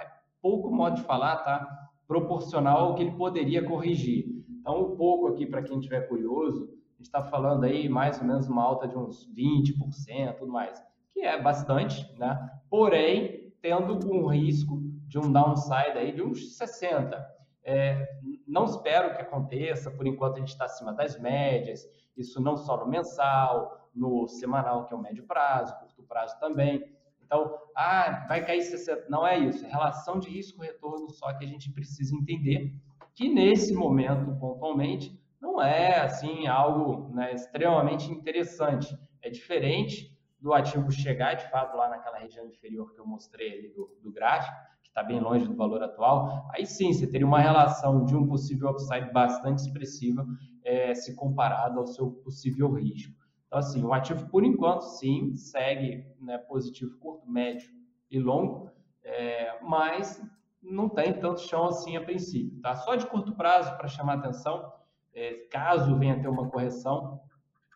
É 0.02 0.12
pouco 0.42 0.70
modo 0.70 0.98
de 0.98 1.04
falar, 1.04 1.38
tá? 1.38 1.90
Proporcional 2.06 2.90
ao 2.90 2.96
que 2.96 3.04
ele 3.04 3.14
poderia 3.14 3.64
corrigir. 3.64 4.26
Então, 4.50 4.82
um 4.82 4.98
pouco 4.98 5.28
aqui, 5.28 5.46
para 5.46 5.64
quem 5.64 5.78
estiver 5.78 6.08
curioso, 6.10 6.66
a 6.66 6.96
gente 6.98 7.06
está 7.06 7.24
falando 7.24 7.64
aí 7.64 7.88
mais 7.88 8.20
ou 8.20 8.28
menos 8.28 8.50
uma 8.50 8.64
alta 8.64 8.86
de 8.86 8.98
uns 8.98 9.30
20%, 9.34 10.36
tudo 10.38 10.52
mais, 10.52 10.84
que 11.14 11.22
é 11.22 11.42
bastante, 11.42 12.14
né? 12.18 12.38
Porém, 12.70 13.54
tendo 13.62 13.98
um 14.12 14.28
risco 14.28 14.84
de 15.14 15.20
um 15.20 15.32
downside 15.32 15.96
aí 15.96 16.12
de 16.12 16.24
uns 16.24 16.58
60%. 16.58 17.24
É, 17.64 18.18
não 18.48 18.66
espero 18.66 19.16
que 19.16 19.22
aconteça, 19.22 19.92
por 19.92 20.08
enquanto 20.08 20.38
a 20.38 20.40
gente 20.40 20.50
está 20.50 20.66
acima 20.66 20.92
das 20.92 21.20
médias, 21.20 21.88
isso 22.18 22.42
não 22.42 22.58
só 22.58 22.78
no 22.78 22.88
mensal, 22.88 23.92
no 23.94 24.28
semanal, 24.28 24.88
que 24.88 24.94
é 24.94 24.98
o 24.98 25.00
médio 25.00 25.24
prazo, 25.24 25.78
curto 25.78 26.02
prazo 26.02 26.36
também. 26.40 26.84
Então, 27.22 27.56
ah, 27.76 28.26
vai 28.28 28.44
cair 28.44 28.64
60. 28.64 29.06
Não 29.08 29.26
é 29.26 29.38
isso, 29.38 29.64
é 29.64 29.70
relação 29.70 30.18
de 30.18 30.32
risco-retorno 30.32 31.08
só 31.12 31.32
que 31.34 31.46
a 31.46 31.48
gente 31.48 31.72
precisa 31.72 32.16
entender 32.16 32.74
que 33.14 33.30
nesse 33.30 33.72
momento, 33.72 34.36
pontualmente, 34.40 35.16
não 35.40 35.62
é 35.62 36.00
assim 36.00 36.48
algo 36.48 37.14
né, 37.14 37.36
extremamente 37.36 38.12
interessante. 38.12 38.98
É 39.22 39.30
diferente 39.30 40.12
do 40.40 40.56
ativo 40.56 40.92
chegar 40.92 41.36
de 41.36 41.48
fato 41.52 41.78
lá 41.78 41.88
naquela 41.88 42.18
região 42.18 42.48
inferior 42.48 42.92
que 42.92 43.00
eu 43.00 43.06
mostrei 43.06 43.60
ali 43.60 43.70
do, 43.70 43.96
do 44.02 44.12
gráfico, 44.12 44.74
está 44.94 45.02
bem 45.02 45.20
longe 45.20 45.48
do 45.48 45.56
valor 45.56 45.82
atual. 45.82 46.48
Aí 46.52 46.68
sim, 46.68 46.94
você 46.94 47.08
teria 47.08 47.26
uma 47.26 47.40
relação 47.40 48.06
de 48.06 48.16
um 48.16 48.28
possível 48.28 48.70
upside 48.70 49.12
bastante 49.12 49.64
expressiva 49.64 50.24
é, 50.64 50.94
se 50.94 51.16
comparado 51.16 51.80
ao 51.80 51.88
seu 51.88 52.12
possível 52.12 52.72
risco. 52.72 53.12
Então, 53.48 53.58
assim, 53.58 53.84
o 53.84 53.92
ativo, 53.92 54.30
por 54.30 54.44
enquanto, 54.44 54.84
sim, 54.84 55.36
segue 55.36 56.06
né, 56.22 56.38
positivo 56.38 56.96
curto, 57.00 57.28
médio 57.28 57.72
e 58.10 58.20
longo, 58.20 58.70
é, 59.04 59.60
mas 59.64 60.22
não 60.62 60.88
tem 60.88 61.12
tanto 61.12 61.42
chão 61.42 61.66
assim 61.66 61.98
a 61.98 62.02
princípio. 62.02 62.62
Tá? 62.62 62.76
Só 62.76 62.96
de 62.96 63.08
curto 63.08 63.36
prazo 63.36 63.76
para 63.76 63.88
chamar 63.88 64.16
atenção, 64.16 64.72
é, 65.14 65.48
caso 65.52 65.98
venha 65.98 66.22
ter 66.22 66.28
uma 66.28 66.50
correção, 66.50 67.20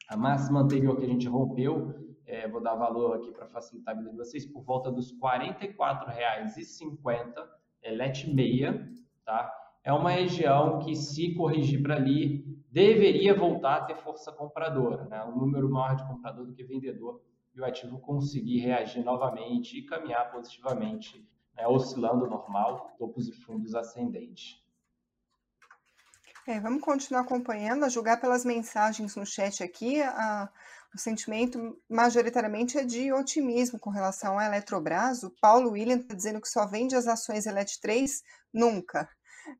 a 0.08 0.16
máxima 0.16 0.62
anterior 0.62 0.96
que 0.96 1.06
a 1.06 1.10
gente 1.10 1.28
rompeu, 1.28 2.07
é, 2.28 2.48
vou 2.48 2.62
dar 2.62 2.76
valor 2.76 3.16
aqui 3.16 3.32
para 3.32 3.48
facilitar 3.48 3.96
a 3.96 3.98
vida 3.98 4.12
de 4.12 4.18
vocês, 4.18 4.46
por 4.46 4.62
volta 4.62 4.92
dos 4.92 5.12
R$ 5.12 5.18
44,50, 5.58 7.48
é 7.82 7.92
LET 7.92 8.30
meia, 8.30 8.86
tá? 9.26 9.52
É 9.84 9.94
uma 9.94 10.12
região 10.12 10.80
que, 10.80 10.94
se 10.94 11.34
corrigir 11.34 11.82
para 11.82 11.96
ali, 11.96 12.44
deveria 12.70 13.34
voltar 13.34 13.78
a 13.78 13.86
ter 13.86 13.96
força 13.96 14.34
compradora, 14.34 15.06
né? 15.06 15.24
um 15.24 15.38
número 15.38 15.70
maior 15.70 15.96
de 15.96 16.06
comprador 16.06 16.46
do 16.46 16.54
que 16.54 16.66
vendedor, 16.66 17.22
e 17.56 17.62
o 17.62 17.66
ativo 17.66 17.98
conseguir 18.00 18.60
reagir 18.60 19.04
novamente 19.04 19.78
e 19.78 19.86
caminhar 19.86 20.30
positivamente, 20.30 21.26
né? 21.56 21.66
oscilando 21.66 22.28
normal, 22.28 22.94
topos 23.00 23.30
e 23.30 23.32
fundos 23.32 23.74
ascendentes. 23.74 24.62
É, 26.46 26.60
vamos 26.60 26.82
continuar 26.82 27.22
acompanhando, 27.22 27.84
a 27.84 27.90
julgar 27.90 28.20
pelas 28.20 28.46
mensagens 28.46 29.16
no 29.16 29.26
chat 29.26 29.64
aqui, 29.64 30.02
a, 30.02 30.50
o 30.98 31.00
sentimento 31.00 31.80
majoritariamente 31.88 32.76
é 32.78 32.84
de 32.84 33.14
otimismo 33.14 33.78
com 33.80 33.92
relação 33.92 34.40
à 34.40 34.48
Eletrobras. 34.48 35.22
O 35.22 35.30
Paulo 35.40 35.72
William 35.72 35.98
está 35.98 36.16
dizendo 36.16 36.42
que 36.42 36.50
só 36.50 36.66
vende 36.66 36.96
as 36.96 37.08
ações 37.08 37.46
Elet 37.46 37.80
3 37.80 38.24
nunca. 38.52 39.08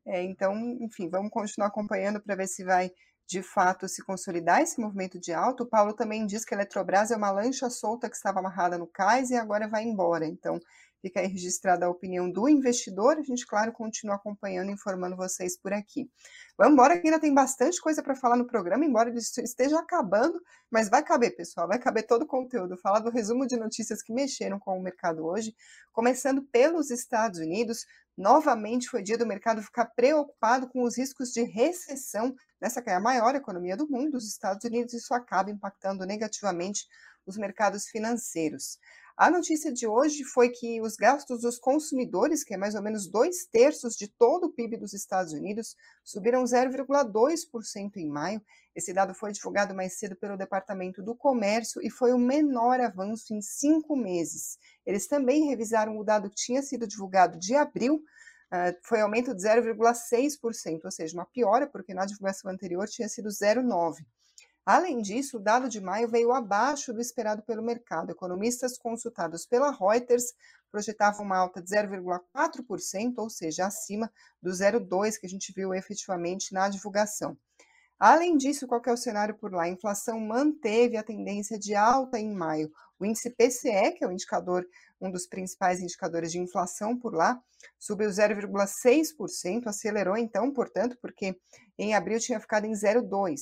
É, 0.04 0.20
então, 0.22 0.54
enfim, 0.80 1.08
vamos 1.08 1.30
continuar 1.30 1.68
acompanhando 1.68 2.20
para 2.20 2.34
ver 2.34 2.48
se 2.48 2.64
vai 2.64 2.90
de 3.26 3.40
fato 3.40 3.86
se 3.86 4.02
consolidar 4.04 4.62
esse 4.62 4.80
movimento 4.80 5.20
de 5.20 5.32
alta. 5.32 5.62
O 5.62 5.68
Paulo 5.68 5.92
também 5.92 6.26
diz 6.26 6.44
que 6.44 6.54
a 6.54 6.56
Eletrobras 6.56 7.12
é 7.12 7.16
uma 7.16 7.30
lancha 7.30 7.70
solta 7.70 8.10
que 8.10 8.16
estava 8.16 8.40
amarrada 8.40 8.76
no 8.76 8.88
cais 8.88 9.30
e 9.30 9.36
agora 9.36 9.68
vai 9.68 9.84
embora. 9.84 10.26
Então, 10.26 10.58
fica 11.00 11.20
aí 11.20 11.26
registrada 11.26 11.86
a 11.86 11.90
opinião 11.90 12.30
do 12.30 12.48
investidor. 12.48 13.16
A 13.18 13.22
gente, 13.22 13.46
claro, 13.46 13.72
continua 13.72 14.16
acompanhando, 14.16 14.70
informando 14.70 15.16
vocês 15.16 15.56
por 15.56 15.72
aqui. 15.72 16.10
Vamos 16.56 16.74
embora, 16.74 16.98
que 16.98 17.06
ainda 17.06 17.20
tem 17.20 17.32
bastante 17.32 17.80
coisa 17.80 18.02
para 18.02 18.14
falar 18.14 18.36
no 18.36 18.46
programa, 18.46 18.84
embora 18.84 19.08
ele 19.10 19.18
esteja 19.18 19.78
acabando, 19.78 20.40
mas 20.70 20.88
vai 20.88 21.02
caber, 21.02 21.36
pessoal, 21.36 21.68
vai 21.68 21.78
caber 21.78 22.06
todo 22.06 22.22
o 22.22 22.26
conteúdo. 22.26 22.76
Falar 22.76 23.00
do 23.00 23.10
resumo 23.10 23.46
de 23.46 23.56
notícias 23.56 24.02
que 24.02 24.12
mexeram 24.12 24.58
com 24.58 24.78
o 24.78 24.82
mercado 24.82 25.24
hoje, 25.24 25.54
começando 25.92 26.42
pelos 26.42 26.90
Estados 26.90 27.38
Unidos. 27.38 27.86
Novamente 28.18 28.88
foi 28.88 29.02
dia 29.02 29.16
do 29.16 29.24
mercado 29.24 29.62
ficar 29.62 29.86
preocupado 29.86 30.68
com 30.68 30.82
os 30.82 30.98
riscos 30.98 31.30
de 31.30 31.42
recessão 31.42 32.34
Nessa 32.60 32.82
que 32.82 32.90
é 32.90 32.94
a 32.94 33.00
maior 33.00 33.34
economia 33.36 33.76
do 33.76 33.88
mundo, 33.88 34.16
os 34.16 34.26
Estados 34.26 34.64
Unidos, 34.64 34.92
isso 34.92 35.14
acaba 35.14 35.50
impactando 35.50 36.04
negativamente 36.04 36.88
os 37.24 37.36
mercados 37.36 37.86
financeiros. 37.86 38.78
A 39.16 39.30
notícia 39.30 39.72
de 39.72 39.86
hoje 39.86 40.24
foi 40.24 40.48
que 40.48 40.80
os 40.80 40.96
gastos 40.96 41.42
dos 41.42 41.58
consumidores, 41.58 42.42
que 42.42 42.54
é 42.54 42.56
mais 42.56 42.74
ou 42.74 42.82
menos 42.82 43.06
dois 43.08 43.46
terços 43.46 43.94
de 43.94 44.08
todo 44.08 44.46
o 44.46 44.52
PIB 44.52 44.76
dos 44.76 44.92
Estados 44.92 45.32
Unidos, 45.32 45.76
subiram 46.04 46.42
0,2% 46.44 47.96
em 47.96 48.08
maio. 48.08 48.42
Esse 48.78 48.92
dado 48.92 49.12
foi 49.12 49.32
divulgado 49.32 49.74
mais 49.74 49.98
cedo 49.98 50.14
pelo 50.14 50.36
Departamento 50.36 51.02
do 51.02 51.12
Comércio 51.12 51.82
e 51.82 51.90
foi 51.90 52.12
o 52.12 52.18
menor 52.18 52.78
avanço 52.78 53.34
em 53.34 53.42
cinco 53.42 53.96
meses. 53.96 54.56
Eles 54.86 55.08
também 55.08 55.48
revisaram 55.48 55.98
o 55.98 56.04
dado 56.04 56.30
que 56.30 56.36
tinha 56.36 56.62
sido 56.62 56.86
divulgado 56.86 57.36
de 57.38 57.56
abril, 57.56 58.00
Uh, 58.50 58.72
foi 58.82 59.02
aumento 59.02 59.34
de 59.34 59.42
0,6%, 59.42 60.80
ou 60.82 60.90
seja, 60.90 61.12
uma 61.12 61.26
piora, 61.26 61.66
porque 61.66 61.92
na 61.92 62.06
divulgação 62.06 62.50
anterior 62.50 62.88
tinha 62.88 63.06
sido 63.06 63.28
0,9%. 63.28 63.96
Além 64.64 65.02
disso, 65.02 65.36
o 65.36 65.40
dado 65.40 65.68
de 65.68 65.82
maio 65.82 66.08
veio 66.08 66.32
abaixo 66.32 66.94
do 66.94 66.98
esperado 66.98 67.42
pelo 67.42 67.62
mercado. 67.62 68.10
Economistas 68.10 68.78
consultados 68.78 69.44
pela 69.44 69.70
Reuters 69.70 70.32
projetavam 70.70 71.26
uma 71.26 71.36
alta 71.36 71.60
de 71.60 71.68
0,4%, 71.68 73.18
ou 73.18 73.28
seja, 73.28 73.66
acima 73.66 74.10
do 74.40 74.50
0,2% 74.50 75.20
que 75.20 75.26
a 75.26 75.28
gente 75.28 75.52
viu 75.54 75.74
efetivamente 75.74 76.54
na 76.54 76.70
divulgação. 76.70 77.36
Além 77.98 78.36
disso, 78.36 78.66
qual 78.68 78.80
é 78.86 78.92
o 78.92 78.96
cenário 78.96 79.34
por 79.34 79.52
lá? 79.52 79.64
A 79.64 79.68
inflação 79.68 80.20
manteve 80.20 80.96
a 80.96 81.02
tendência 81.02 81.58
de 81.58 81.74
alta 81.74 82.18
em 82.18 82.32
maio. 82.32 82.70
O 82.98 83.04
índice 83.04 83.30
PCE, 83.30 83.92
que 83.96 84.04
é 84.04 84.06
o 84.06 84.12
indicador 84.12 84.64
um 85.00 85.10
dos 85.10 85.26
principais 85.26 85.80
indicadores 85.80 86.32
de 86.32 86.38
inflação 86.38 86.96
por 86.96 87.14
lá, 87.14 87.40
subiu 87.78 88.08
0,6%, 88.08 89.66
acelerou 89.66 90.16
então, 90.16 90.52
portanto, 90.52 90.96
porque 91.00 91.36
em 91.78 91.94
abril 91.94 92.18
tinha 92.18 92.40
ficado 92.40 92.66
em 92.66 92.72
0,2%. 92.72 93.36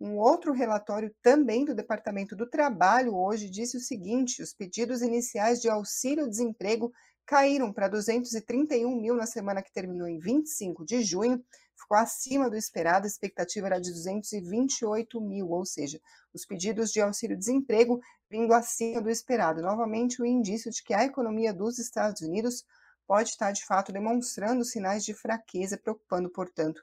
Um 0.00 0.16
outro 0.16 0.52
relatório 0.52 1.12
também 1.20 1.64
do 1.64 1.74
Departamento 1.74 2.36
do 2.36 2.48
Trabalho 2.48 3.16
hoje 3.16 3.50
disse 3.50 3.76
o 3.76 3.80
seguinte: 3.80 4.40
os 4.40 4.54
pedidos 4.54 5.02
iniciais 5.02 5.60
de 5.60 5.68
auxílio-desemprego 5.68 6.92
caíram 7.26 7.72
para 7.72 7.88
231 7.88 8.94
mil 8.94 9.16
na 9.16 9.26
semana 9.26 9.60
que 9.60 9.72
terminou 9.72 10.06
em 10.06 10.18
25 10.18 10.84
de 10.84 11.02
junho, 11.02 11.44
ficou 11.78 11.96
acima 11.96 12.50
do 12.50 12.56
esperado, 12.56 13.04
a 13.04 13.08
expectativa 13.08 13.66
era 13.66 13.80
de 13.80 13.90
228 13.90 15.20
mil, 15.20 15.50
ou 15.50 15.64
seja, 15.64 16.00
os 16.34 16.44
pedidos 16.44 16.90
de 16.90 17.00
auxílio-desemprego 17.00 18.00
vindo 18.30 18.52
acima 18.52 19.00
do 19.00 19.08
esperado. 19.08 19.62
Novamente, 19.62 20.20
o 20.20 20.26
indício 20.26 20.70
de 20.70 20.82
que 20.82 20.92
a 20.92 21.04
economia 21.04 21.52
dos 21.52 21.78
Estados 21.78 22.20
Unidos 22.22 22.64
pode 23.06 23.30
estar, 23.30 23.52
de 23.52 23.64
fato, 23.64 23.92
demonstrando 23.92 24.64
sinais 24.64 25.04
de 25.04 25.14
fraqueza, 25.14 25.78
preocupando, 25.78 26.28
portanto, 26.28 26.82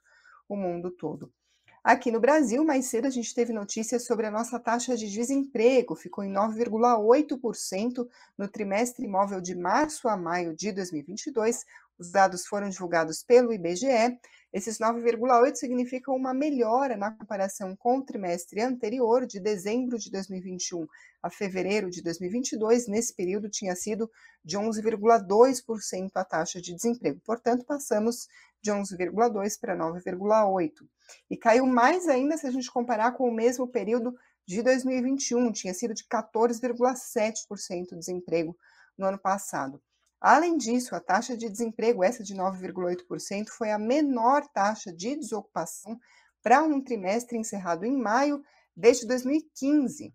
o 0.50 0.56
mundo 0.56 0.90
todo. 0.90 1.32
Aqui 1.86 2.12
no 2.12 2.20
Brasil, 2.20 2.66
mais 2.66 2.88
cedo 2.88 3.06
a 3.06 3.12
gente 3.12 3.32
teve 3.32 3.54
notícias 3.54 4.06
sobre 4.06 4.26
a 4.26 4.32
nossa 4.32 4.60
taxa 4.60 4.98
de 4.98 5.08
desemprego, 5.08 5.96
ficou 5.96 6.24
em 6.24 6.34
9,8% 6.34 8.08
no 8.36 8.48
trimestre 8.48 9.06
imóvel 9.06 9.40
de 9.40 9.54
março 9.54 10.08
a 10.08 10.18
maio 10.18 10.56
de 10.56 10.72
2022. 10.72 11.64
Os 11.98 12.12
dados 12.12 12.46
foram 12.46 12.70
divulgados 12.70 13.24
pelo 13.24 13.54
IBGE 13.54 14.20
esses 14.56 14.78
9,8 14.78 15.56
significam 15.56 16.16
uma 16.16 16.34
melhora 16.34 16.96
na 16.96 17.12
comparação 17.12 17.76
com 17.76 17.98
o 17.98 18.02
trimestre 18.02 18.62
anterior, 18.62 19.28
de 19.28 19.38
dezembro 19.38 20.00
de 20.00 20.10
2021 20.10 20.88
a 21.22 21.30
fevereiro 21.30 21.90
de 21.90 22.02
2022. 22.02 22.88
Nesse 22.88 23.14
período 23.14 23.50
tinha 23.50 23.76
sido 23.76 24.10
de 24.46 24.58
11,2% 24.58 26.10
a 26.16 26.24
taxa 26.24 26.62
de 26.62 26.74
desemprego. 26.74 27.20
Portanto, 27.26 27.66
passamos 27.66 28.30
de 28.62 28.72
11,2 28.72 29.60
para 29.60 29.76
9,8. 29.76 30.72
E 31.30 31.36
caiu 31.36 31.66
mais 31.66 32.08
ainda 32.08 32.38
se 32.38 32.48
a 32.48 32.52
gente 32.52 32.72
comparar 32.72 33.12
com 33.12 33.28
o 33.28 33.36
mesmo 33.36 33.68
período 33.68 34.16
de 34.48 34.64
2021, 34.64 35.52
tinha 35.52 35.74
sido 35.74 35.94
de 35.94 36.06
14,7% 36.06 37.90
de 37.90 37.98
desemprego 37.98 38.58
no 38.98 39.06
ano 39.06 39.20
passado. 39.20 39.82
Além 40.28 40.58
disso, 40.58 40.96
a 40.96 41.00
taxa 41.00 41.38
de 41.38 41.48
desemprego, 41.48 42.04
essa 42.04 42.24
de 42.24 42.34
9,8%, 42.34 43.50
foi 43.50 43.70
a 43.70 43.78
menor 43.78 44.48
taxa 44.48 44.92
de 44.92 45.16
desocupação 45.16 46.00
para 46.42 46.64
um 46.64 46.82
trimestre 46.82 47.38
encerrado 47.38 47.86
em 47.86 47.96
maio 47.96 48.42
desde 48.76 49.06
2015. 49.06 50.12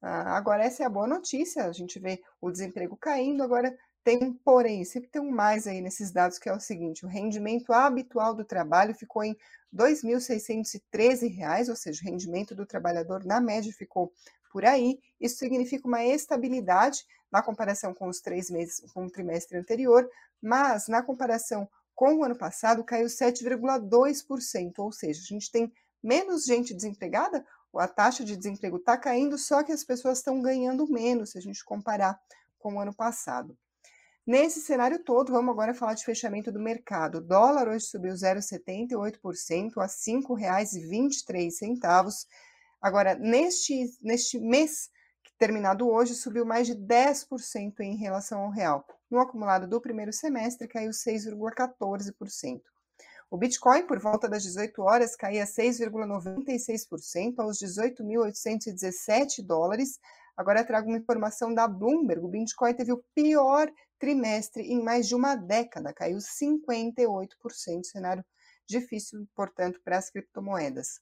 Ah, 0.00 0.36
agora, 0.36 0.62
essa 0.62 0.84
é 0.84 0.86
a 0.86 0.88
boa 0.88 1.08
notícia, 1.08 1.64
a 1.64 1.72
gente 1.72 1.98
vê 1.98 2.22
o 2.40 2.52
desemprego 2.52 2.96
caindo, 2.96 3.42
agora 3.42 3.76
tem 4.04 4.22
um 4.22 4.32
porém, 4.32 4.84
sempre 4.84 5.10
tem 5.10 5.20
um 5.20 5.32
mais 5.32 5.66
aí 5.66 5.80
nesses 5.80 6.12
dados, 6.12 6.38
que 6.38 6.48
é 6.48 6.54
o 6.54 6.60
seguinte, 6.60 7.04
o 7.04 7.08
rendimento 7.08 7.72
habitual 7.72 8.36
do 8.36 8.44
trabalho 8.44 8.94
ficou 8.94 9.24
em 9.24 9.32
R$ 9.32 9.38
2.613, 9.76 11.68
ou 11.68 11.74
seja, 11.74 12.00
o 12.00 12.04
rendimento 12.08 12.54
do 12.54 12.64
trabalhador 12.64 13.24
na 13.24 13.40
média 13.40 13.72
ficou 13.72 14.12
por 14.52 14.64
aí. 14.64 15.00
Isso 15.20 15.36
significa 15.36 15.88
uma 15.88 16.04
estabilidade 16.04 17.04
na 17.30 17.42
comparação 17.42 17.94
com 17.94 18.08
os 18.08 18.20
três 18.20 18.50
meses, 18.50 18.80
com 18.92 19.06
o 19.06 19.10
trimestre 19.10 19.58
anterior, 19.58 20.08
mas 20.40 20.88
na 20.88 21.02
comparação 21.02 21.68
com 21.94 22.14
o 22.14 22.24
ano 22.24 22.36
passado 22.36 22.84
caiu 22.84 23.06
7,2%, 23.06 24.72
ou 24.78 24.92
seja, 24.92 25.20
a 25.20 25.26
gente 25.26 25.50
tem 25.50 25.72
menos 26.02 26.44
gente 26.44 26.72
desempregada, 26.72 27.44
a 27.74 27.88
taxa 27.88 28.24
de 28.24 28.36
desemprego 28.36 28.76
está 28.76 28.96
caindo, 28.96 29.36
só 29.36 29.62
que 29.62 29.72
as 29.72 29.84
pessoas 29.84 30.18
estão 30.18 30.40
ganhando 30.40 30.90
menos 30.90 31.30
se 31.30 31.38
a 31.38 31.40
gente 31.40 31.64
comparar 31.64 32.18
com 32.58 32.74
o 32.74 32.80
ano 32.80 32.94
passado. 32.94 33.56
Nesse 34.26 34.60
cenário 34.60 35.02
todo, 35.02 35.32
vamos 35.32 35.52
agora 35.52 35.72
falar 35.72 35.94
de 35.94 36.04
fechamento 36.04 36.52
do 36.52 36.60
mercado. 36.60 37.16
O 37.16 37.20
dólar 37.20 37.66
hoje 37.66 37.86
subiu 37.86 38.12
0,78% 38.12 39.78
a 39.78 39.84
R$ 39.84 39.88
5,23. 39.88 42.26
Agora, 42.80 43.14
neste, 43.14 43.90
neste 44.02 44.38
mês, 44.38 44.90
terminado 45.38 45.88
hoje, 45.88 46.14
subiu 46.14 46.44
mais 46.44 46.66
de 46.66 46.74
10% 46.74 47.80
em 47.80 47.96
relação 47.96 48.40
ao 48.40 48.50
real. 48.50 48.84
No 49.10 49.20
acumulado 49.20 49.66
do 49.68 49.80
primeiro 49.80 50.12
semestre, 50.12 50.66
caiu 50.68 50.90
6,14%. 50.90 52.60
O 53.30 53.36
Bitcoin, 53.36 53.86
por 53.86 53.98
volta 54.00 54.28
das 54.28 54.42
18 54.42 54.82
horas, 54.82 55.14
caía 55.14 55.44
6,96% 55.44 57.38
aos 57.38 57.58
18.817 57.58 59.44
dólares. 59.44 59.98
Agora 60.36 60.64
trago 60.64 60.88
uma 60.88 60.98
informação 60.98 61.54
da 61.54 61.68
Bloomberg. 61.68 62.24
O 62.24 62.28
Bitcoin 62.28 62.74
teve 62.74 62.92
o 62.92 63.04
pior 63.14 63.70
trimestre 63.98 64.62
em 64.62 64.82
mais 64.82 65.06
de 65.06 65.14
uma 65.14 65.34
década, 65.34 65.92
caiu 65.92 66.18
58%, 66.18 67.84
cenário 67.84 68.24
difícil, 68.66 69.26
portanto, 69.34 69.80
para 69.84 69.98
as 69.98 70.10
criptomoedas. 70.10 71.00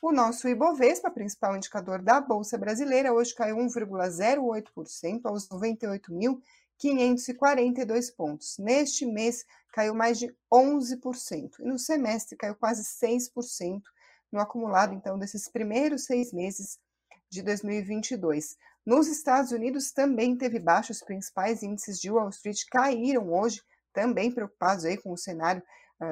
O 0.00 0.12
nosso 0.12 0.48
Ibovespa, 0.48 1.10
principal 1.10 1.56
indicador 1.56 2.00
da 2.02 2.20
Bolsa 2.20 2.56
Brasileira, 2.56 3.12
hoje 3.12 3.34
caiu 3.34 3.56
1,08% 3.56 5.22
aos 5.24 5.48
98.542 5.48 8.14
pontos. 8.14 8.56
Neste 8.58 9.04
mês, 9.04 9.44
caiu 9.72 9.92
mais 9.94 10.18
de 10.18 10.32
11%. 10.52 11.58
E 11.60 11.64
no 11.64 11.78
semestre, 11.78 12.36
caiu 12.36 12.54
quase 12.54 12.84
6% 12.84 13.82
no 14.30 14.40
acumulado, 14.40 14.94
então, 14.94 15.18
desses 15.18 15.48
primeiros 15.48 16.04
seis 16.04 16.32
meses 16.32 16.78
de 17.30 17.42
2022. 17.42 18.56
Nos 18.84 19.08
Estados 19.08 19.50
Unidos 19.50 19.90
também 19.90 20.36
teve 20.36 20.58
baixa, 20.58 20.92
os 20.92 21.02
principais 21.02 21.62
índices 21.62 21.98
de 21.98 22.10
Wall 22.10 22.28
Street 22.28 22.62
caíram 22.70 23.32
hoje, 23.32 23.62
também 23.92 24.30
preocupados 24.30 24.84
aí 24.84 24.96
com 24.96 25.12
o 25.12 25.16
cenário 25.16 25.62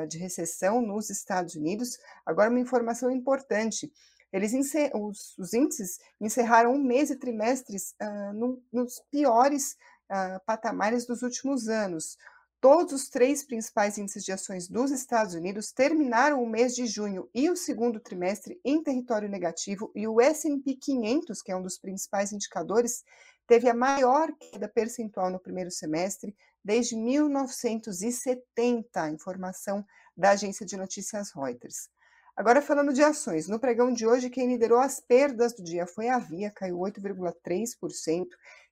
de 0.09 0.19
recessão 0.19 0.81
nos 0.81 1.11
Estados 1.11 1.55
Unidos. 1.55 1.99
Agora, 2.25 2.51
uma 2.51 2.61
informação 2.61 3.11
importante: 3.11 3.93
eles 4.35 4.53
os, 4.95 5.39
os, 5.39 5.55
índices 5.55 6.01
encerraram 6.21 6.73
um 6.75 6.83
mês 6.83 7.09
e 7.09 7.17
trimestres 7.17 7.95
uh, 8.03 8.33
no, 8.33 8.61
nos 8.73 9.01
piores 9.09 9.77
uh, 10.11 10.41
patamares 10.45 11.07
dos 11.07 11.23
últimos 11.23 11.69
anos. 11.69 12.17
Todos 12.61 12.95
os 12.95 13.09
três 13.09 13.45
principais 13.45 13.97
índices 13.97 14.25
de 14.25 14.33
ações 14.33 14.67
dos 14.67 14.91
Estados 14.91 15.35
Unidos 15.35 15.71
terminaram 15.71 16.43
o 16.43 16.49
mês 16.49 16.75
de 16.75 16.87
junho 16.87 17.29
e 17.33 17.49
o 17.49 17.55
segundo 17.55 18.01
trimestre 18.01 18.59
em 18.65 18.83
território 18.83 19.29
negativo, 19.29 19.93
e 19.95 20.09
o 20.09 20.21
S&P 20.21 20.75
500, 20.75 21.43
que 21.43 21.53
é 21.53 21.57
um 21.57 21.63
dos 21.63 21.79
principais 21.79 22.33
indicadores, 22.33 23.05
teve 23.47 23.69
a 23.69 23.75
maior 23.75 24.33
queda 24.33 24.67
percentual 24.67 25.31
no 25.31 25.39
primeiro 25.39 25.71
semestre 25.71 26.35
desde 26.65 26.97
1970, 26.97 29.11
informação 29.11 29.85
da 30.17 30.31
agência 30.31 30.65
de 30.65 30.77
notícias 30.77 31.33
Reuters. 31.33 31.91
Agora 32.37 32.63
falando 32.63 32.93
de 32.93 33.03
ações, 33.03 33.47
no 33.47 33.61
pregão 33.61 33.93
de 33.93 34.07
hoje 34.07 34.31
quem 34.31 34.49
liderou 34.49 34.79
as 34.79 34.99
perdas 34.99 35.53
do 35.53 35.63
dia 35.63 35.87
foi 35.87 36.09
a 36.09 36.19
Via, 36.19 36.51
caiu 36.51 36.79
8,3%, 36.79 38.27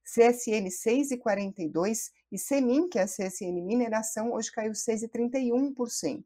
CSN 0.04 0.68
6,42% 0.68 2.10
e 2.32 2.38
Semin, 2.38 2.88
que 2.88 2.98
é 2.98 3.02
a 3.02 3.06
CSN 3.06 3.60
Mineração, 3.62 4.32
hoje 4.32 4.50
caiu 4.50 4.72
6,31%. 4.72 6.24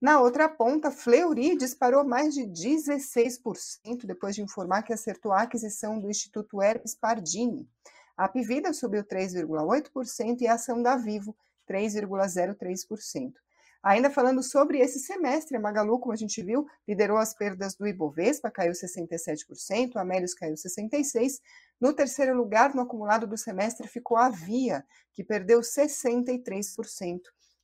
Na 0.00 0.20
outra 0.20 0.48
ponta, 0.48 0.90
Fleury 0.90 1.56
disparou 1.56 2.04
mais 2.04 2.34
de 2.34 2.42
16% 2.42 4.04
depois 4.04 4.34
de 4.34 4.42
informar 4.42 4.82
que 4.82 4.92
acertou 4.92 5.32
a 5.32 5.42
aquisição 5.42 6.00
do 6.00 6.10
Instituto 6.10 6.60
Hermes 6.60 6.92
Pardini. 6.92 7.68
A 8.16 8.28
Pivida 8.28 8.72
subiu 8.72 9.04
3,8% 9.04 10.40
e 10.40 10.46
a 10.46 10.54
ação 10.54 10.82
da 10.82 10.96
Vivo 10.96 11.36
3,03%. 11.68 13.32
Ainda 13.82 14.10
falando 14.10 14.42
sobre 14.44 14.78
esse 14.78 15.00
semestre, 15.00 15.56
a 15.56 15.60
Magalu, 15.60 15.98
como 15.98 16.12
a 16.12 16.16
gente 16.16 16.40
viu, 16.40 16.66
liderou 16.86 17.18
as 17.18 17.34
perdas 17.34 17.74
do 17.74 17.86
Ibovespa, 17.86 18.48
caiu 18.48 18.72
67%, 18.72 19.96
a 19.96 20.02
Amélios 20.02 20.34
caiu 20.34 20.54
66%. 20.54 21.40
No 21.80 21.92
terceiro 21.92 22.36
lugar, 22.36 22.74
no 22.76 22.82
acumulado 22.82 23.26
do 23.26 23.36
semestre, 23.36 23.88
ficou 23.88 24.16
a 24.16 24.28
Via, 24.28 24.84
que 25.12 25.24
perdeu 25.24 25.60
63% 25.60 27.20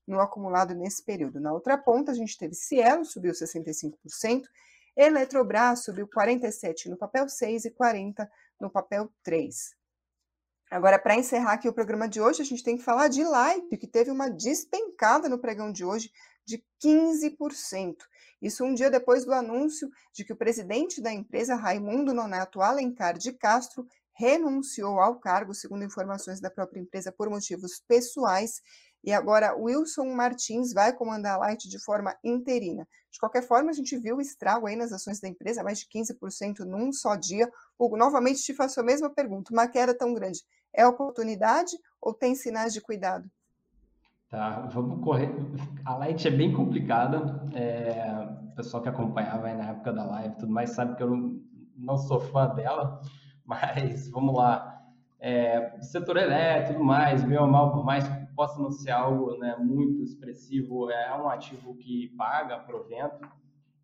no 0.09 0.19
acumulado 0.19 0.75
nesse 0.75 1.05
período. 1.05 1.39
Na 1.39 1.53
outra 1.53 1.79
ponta, 1.79 2.11
a 2.11 2.15
gente 2.15 2.37
teve 2.37 2.55
Cielo, 2.55 3.05
subiu 3.05 3.33
65%, 3.33 4.43
Eletrobras 4.97 5.85
subiu 5.85 6.09
47% 6.09 6.87
no 6.87 6.97
papel 6.97 7.29
6 7.29 7.67
e 7.67 7.71
40% 7.71 8.29
no 8.61 8.69
papel 8.69 9.09
3. 9.23 9.77
Agora, 10.71 10.99
para 10.99 11.17
encerrar 11.17 11.55
aqui 11.55 11.69
o 11.69 11.73
programa 11.73 12.07
de 12.07 12.21
hoje, 12.21 12.43
a 12.43 12.45
gente 12.45 12.63
tem 12.63 12.77
que 12.77 12.85
falar 12.85 13.09
de 13.09 13.25
Light, 13.25 13.77
que 13.79 13.87
teve 13.87 14.11
uma 14.11 14.29
despencada 14.29 15.29
no 15.29 15.39
pregão 15.39 15.73
de 15.73 15.83
hoje 15.85 16.11
de 16.45 16.63
15%. 16.85 17.97
Isso 18.41 18.65
um 18.65 18.75
dia 18.75 18.91
depois 18.91 19.25
do 19.25 19.33
anúncio 19.33 19.89
de 20.13 20.25
que 20.25 20.33
o 20.33 20.37
presidente 20.37 21.01
da 21.01 21.13
empresa, 21.13 21.55
Raimundo 21.55 22.13
Nonato 22.13 22.61
Alencar 22.61 23.17
de 23.17 23.33
Castro, 23.33 23.87
renunciou 24.13 25.01
ao 25.01 25.19
cargo, 25.19 25.55
segundo 25.55 25.85
informações 25.85 26.41
da 26.41 26.51
própria 26.51 26.81
empresa, 26.81 27.13
por 27.13 27.31
motivos 27.31 27.81
pessoais. 27.87 28.61
E 29.09 29.13
agora 29.15 29.57
Wilson 29.57 30.15
Martins 30.15 30.75
vai 30.75 30.93
comandar 30.93 31.37
a 31.37 31.39
Light 31.39 31.67
de 31.67 31.83
forma 31.83 32.15
interina. 32.23 32.87
De 33.11 33.19
qualquer 33.19 33.41
forma, 33.41 33.71
a 33.71 33.73
gente 33.73 33.97
viu 33.97 34.19
o 34.19 34.21
estrago 34.21 34.67
aí 34.67 34.77
nas 34.77 34.93
ações 34.93 35.19
da 35.19 35.27
empresa, 35.27 35.63
mais 35.63 35.79
de 35.79 35.87
15% 35.87 36.59
num 36.67 36.93
só 36.93 37.17
dia. 37.17 37.51
Hugo, 37.79 37.97
novamente 37.97 38.43
te 38.43 38.53
faço 38.53 38.79
a 38.81 38.83
mesma 38.83 39.09
pergunta. 39.09 39.51
Uma 39.51 39.67
queda 39.67 39.97
tão 39.97 40.13
grande 40.13 40.41
é 40.75 40.87
oportunidade 40.87 41.71
ou 42.03 42.13
tem 42.13 42.35
sinais 42.35 42.75
de 42.75 42.83
cuidado? 42.83 43.31
Tá, 44.29 44.69
vamos 44.75 45.03
correr. 45.03 45.35
A 45.87 45.95
Light 45.95 46.29
é 46.29 46.31
bem 46.31 46.53
complicada. 46.53 47.43
É, 47.55 48.29
o 48.53 48.57
pessoal 48.57 48.83
que 48.83 48.91
acompanhava 48.91 49.47
aí 49.47 49.57
na 49.57 49.71
época 49.71 49.91
da 49.91 50.05
live 50.05 50.37
tudo 50.37 50.53
mais 50.53 50.69
sabe 50.73 50.97
que 50.97 51.03
eu 51.03 51.41
não, 51.75 51.97
sou 51.97 52.21
fã 52.21 52.55
dela, 52.55 53.01
mas 53.43 54.11
vamos 54.11 54.37
lá. 54.37 54.75
É, 55.19 55.81
setor 55.81 56.19
elétrico 56.19 56.75
tudo 56.75 56.85
mais, 56.85 57.25
meio 57.25 57.41
ou 57.41 57.49
mal, 57.49 57.73
por 57.73 57.85
mais 57.87 58.05
possa 58.39 58.63
não 58.63 58.71
ser 58.71 58.93
algo 58.93 59.37
né, 59.37 59.57
muito 59.59 60.01
expressivo, 60.01 60.89
é 60.93 61.21
um 61.21 61.29
ativo 61.29 61.75
que 61.75 62.15
paga 62.17 62.57
provento. 62.61 63.29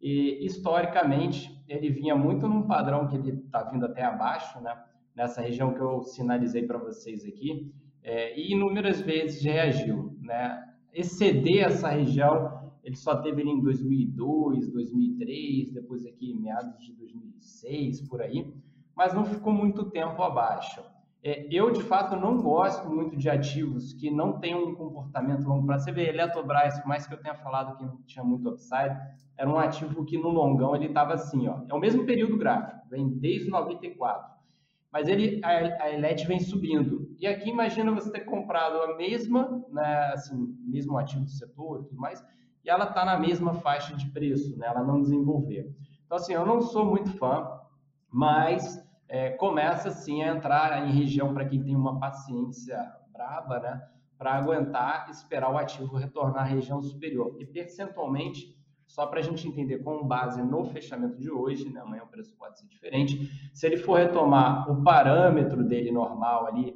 E 0.01 0.47
historicamente 0.47 1.61
ele 1.67 1.91
vinha 1.91 2.15
muito 2.15 2.47
num 2.47 2.63
padrão 2.63 3.09
que 3.09 3.17
ele 3.17 3.33
está 3.33 3.65
vindo 3.65 3.85
até 3.85 4.05
abaixo, 4.05 4.61
né? 4.61 4.81
nessa 5.13 5.43
região 5.43 5.75
que 5.75 5.81
eu 5.81 6.05
sinalizei 6.05 6.65
para 6.65 6.79
vocês 6.79 7.25
aqui, 7.25 7.75
é, 8.01 8.39
e 8.39 8.53
inúmeras 8.53 9.01
vezes 9.01 9.43
reagiu. 9.43 10.17
Né? 10.21 10.73
Exceder 10.93 11.65
essa 11.65 11.89
região, 11.89 12.71
ele 12.85 12.95
só 12.95 13.17
teve 13.17 13.41
ele 13.41 13.51
em 13.51 13.61
2002, 13.61 14.71
2003, 14.71 15.73
depois 15.73 16.07
aqui 16.07 16.33
meados 16.33 16.79
de 16.79 16.93
2006, 16.93 18.03
por 18.03 18.23
aí, 18.23 18.55
mas 18.95 19.13
não 19.13 19.25
ficou 19.25 19.53
muito 19.53 19.91
tempo 19.91 20.23
abaixo. 20.23 20.81
É, 21.25 21.49
eu, 21.51 21.71
de 21.71 21.83
fato, 21.83 22.17
não 22.17 22.43
gosto 22.43 22.87
muito 22.89 23.17
de 23.17 23.31
ativos 23.31 23.95
que 23.95 24.11
não 24.11 24.39
têm 24.39 24.55
um 24.55 24.75
comportamento 24.75 25.49
longo 25.49 25.67
prazo. 25.67 25.85
Você 25.85 25.93
vê, 25.93 26.11
Eletrobras, 26.11 26.79
por 26.79 26.87
mais 26.87 27.07
que 27.07 27.15
eu 27.15 27.19
tenha 27.21 27.35
falado 27.35 27.77
que 27.79 27.85
não 27.85 27.97
tinha 28.03 28.23
muito 28.23 28.51
upside, 28.51 28.95
era 29.37 29.49
um 29.49 29.59
ativo 29.59 30.05
que 30.05 30.19
no 30.19 30.29
longão 30.29 30.77
ele 30.77 30.87
estava 30.87 31.15
assim, 31.15 31.49
ó, 31.49 31.63
é 31.69 31.75
o 31.75 31.81
mesmo 31.81 32.05
período 32.05 32.37
gráfico, 32.37 32.87
vem 32.91 33.09
desde 33.09 33.49
94 33.49 34.35
mas 34.95 35.09
ele, 35.09 35.41
a, 35.43 35.49
a 35.83 35.93
ELET 35.93 36.25
vem 36.25 36.39
subindo. 36.39 37.13
E 37.19 37.27
aqui 37.27 37.51
imagina 37.51 37.91
você 37.91 38.13
ter 38.13 38.21
comprado 38.21 38.81
a 38.81 38.97
mesma, 38.97 39.61
né, 39.69 40.13
assim, 40.15 40.57
mesmo 40.65 40.97
ativo 40.97 41.25
do 41.25 41.31
setor 41.33 41.81
e 41.81 41.85
tudo 41.89 42.01
mais, 42.01 42.25
e 42.65 42.71
ela 42.71 42.85
está 42.85 43.05
na 43.05 43.19
mesma 43.19 43.55
faixa 43.55 43.97
de 43.97 44.09
preço, 44.13 44.57
né, 44.57 44.69
ela 44.69 44.85
não 44.85 45.01
desenvolveu. 45.01 45.75
Então, 46.07 46.17
assim, 46.17 46.33
eu 46.33 46.47
não 46.47 46.61
sou 46.61 46.85
muito 46.85 47.11
fã, 47.19 47.45
mas 48.09 48.84
é, 49.15 49.31
começa, 49.31 49.91
assim, 49.91 50.25
a 50.25 50.35
entrar 50.35 50.89
em 50.89 50.91
região 50.91 51.33
para 51.33 51.45
quem 51.45 51.63
tem 51.63 51.77
uma 51.77 52.01
paciência 52.01 52.77
braba, 53.13 53.61
né, 53.61 53.81
para 54.19 54.33
aguentar 54.35 55.09
esperar 55.09 55.53
o 55.53 55.57
ativo 55.57 55.97
retornar 55.97 56.43
à 56.43 56.45
região 56.45 56.83
superior. 56.83 57.37
E 57.39 57.47
percentualmente, 57.47 58.59
só 58.89 59.07
para 59.07 59.21
a 59.21 59.23
gente 59.23 59.47
entender 59.47 59.79
com 59.85 60.05
base 60.05 60.43
no 60.43 60.65
fechamento 60.65 61.17
de 61.17 61.31
hoje, 61.31 61.73
né, 61.73 61.81
amanhã 61.81 62.03
o 62.03 62.09
preço 62.09 62.37
pode 62.37 62.59
ser 62.59 62.67
diferente, 62.67 63.31
se 63.55 63.65
ele 63.65 63.77
for 63.77 64.01
retomar 64.01 64.69
o 64.69 64.83
parâmetro 64.83 65.63
dele 65.63 65.93
normal 65.93 66.49
ali, 66.49 66.75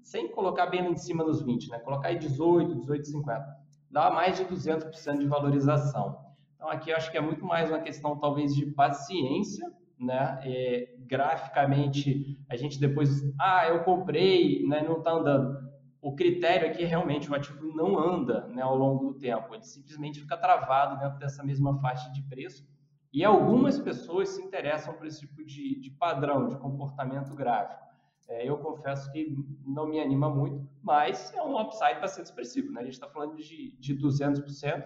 sem 0.00 0.28
colocar 0.28 0.66
bem 0.66 0.92
em 0.92 0.96
cima 0.96 1.24
dos 1.24 1.42
20, 1.42 1.70
né, 1.70 1.80
colocar 1.80 2.10
aí 2.10 2.18
18, 2.20 2.72
18,50, 2.86 3.44
dá 3.90 4.12
mais 4.12 4.36
de 4.36 4.44
200% 4.44 5.18
de 5.18 5.26
valorização. 5.26 6.20
Então 6.54 6.68
aqui 6.68 6.90
eu 6.90 6.96
acho 6.96 7.10
que 7.10 7.18
é 7.18 7.20
muito 7.20 7.44
mais 7.44 7.68
uma 7.68 7.80
questão 7.80 8.16
talvez 8.16 8.54
de 8.54 8.64
paciência, 8.66 9.68
né? 10.00 10.40
É, 10.44 10.94
graficamente 11.00 12.38
a 12.48 12.56
gente 12.56 12.80
depois, 12.80 13.22
ah, 13.38 13.68
eu 13.68 13.84
comprei, 13.84 14.66
né, 14.66 14.82
não 14.82 14.98
está 14.98 15.12
andando 15.12 15.70
o 16.02 16.14
critério 16.14 16.68
é 16.68 16.86
realmente 16.86 17.30
o 17.30 17.34
ativo 17.34 17.74
não 17.74 17.98
anda 17.98 18.46
né, 18.48 18.62
ao 18.62 18.76
longo 18.76 19.12
do 19.12 19.18
tempo, 19.18 19.54
ele 19.54 19.64
simplesmente 19.64 20.20
fica 20.20 20.36
travado 20.36 20.98
dentro 20.98 21.18
dessa 21.18 21.42
mesma 21.42 21.78
faixa 21.80 22.10
de 22.12 22.22
preço. 22.22 22.66
E 23.12 23.24
algumas 23.24 23.78
pessoas 23.78 24.30
se 24.30 24.42
interessam 24.42 24.94
por 24.94 25.06
esse 25.06 25.20
tipo 25.20 25.44
de, 25.44 25.78
de 25.80 25.90
padrão, 25.90 26.46
de 26.46 26.56
comportamento 26.56 27.34
gráfico. 27.34 27.80
É, 28.28 28.48
eu 28.48 28.56
confesso 28.58 29.10
que 29.10 29.34
não 29.66 29.88
me 29.88 30.00
anima 30.00 30.30
muito, 30.30 30.64
mas 30.80 31.34
é 31.34 31.42
um 31.42 31.60
upside 31.60 32.00
bastante 32.00 32.26
expressivo. 32.26 32.72
Né? 32.72 32.80
A 32.80 32.84
gente 32.84 32.94
está 32.94 33.08
falando 33.08 33.36
de, 33.36 33.76
de 33.78 33.96
200%, 33.96 34.84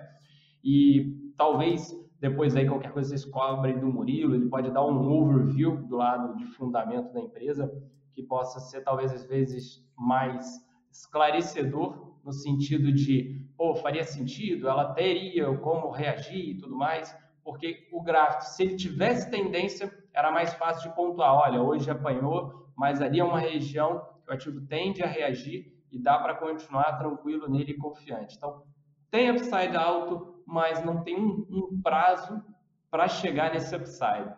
e 0.64 1.32
talvez 1.36 1.92
depois 2.24 2.56
aí 2.56 2.66
qualquer 2.66 2.90
coisa 2.90 3.10
vocês 3.10 3.22
cobrem 3.22 3.78
do 3.78 3.86
Murilo, 3.86 4.34
ele 4.34 4.48
pode 4.48 4.70
dar 4.70 4.82
um 4.82 5.12
overview 5.12 5.76
do 5.76 5.94
lado 5.94 6.34
de 6.38 6.46
fundamento 6.46 7.12
da 7.12 7.20
empresa, 7.20 7.70
que 8.14 8.22
possa 8.22 8.60
ser 8.60 8.80
talvez 8.82 9.12
às 9.12 9.26
vezes 9.26 9.86
mais 9.94 10.58
esclarecedor 10.90 12.16
no 12.24 12.32
sentido 12.32 12.90
de, 12.90 13.46
pô, 13.58 13.74
faria 13.74 14.04
sentido, 14.04 14.66
ela 14.68 14.94
teria 14.94 15.54
como 15.58 15.90
reagir 15.90 16.48
e 16.48 16.56
tudo 16.56 16.74
mais, 16.74 17.14
porque 17.44 17.86
o 17.92 18.02
gráfico, 18.02 18.44
se 18.44 18.62
ele 18.62 18.76
tivesse 18.76 19.30
tendência, 19.30 19.92
era 20.14 20.32
mais 20.32 20.54
fácil 20.54 20.88
de 20.88 20.96
pontuar, 20.96 21.34
olha, 21.34 21.60
hoje 21.60 21.90
apanhou, 21.90 22.70
mas 22.74 23.02
ali 23.02 23.20
é 23.20 23.24
uma 23.24 23.38
região 23.38 24.00
que 24.24 24.30
o 24.30 24.32
ativo 24.32 24.62
tende 24.62 25.02
a 25.02 25.06
reagir 25.06 25.70
e 25.92 25.98
dá 25.98 26.18
para 26.18 26.34
continuar 26.36 26.96
tranquilo 26.96 27.50
nele 27.50 27.72
e 27.72 27.76
confiante. 27.76 28.34
Então, 28.38 28.62
tem 29.14 29.30
upside 29.30 29.76
alto, 29.76 30.42
mas 30.44 30.84
não 30.84 31.04
tem 31.04 31.16
um, 31.16 31.46
um 31.48 31.80
prazo 31.80 32.44
para 32.90 33.06
chegar 33.06 33.54
nesse 33.54 33.72
upside. 33.72 34.34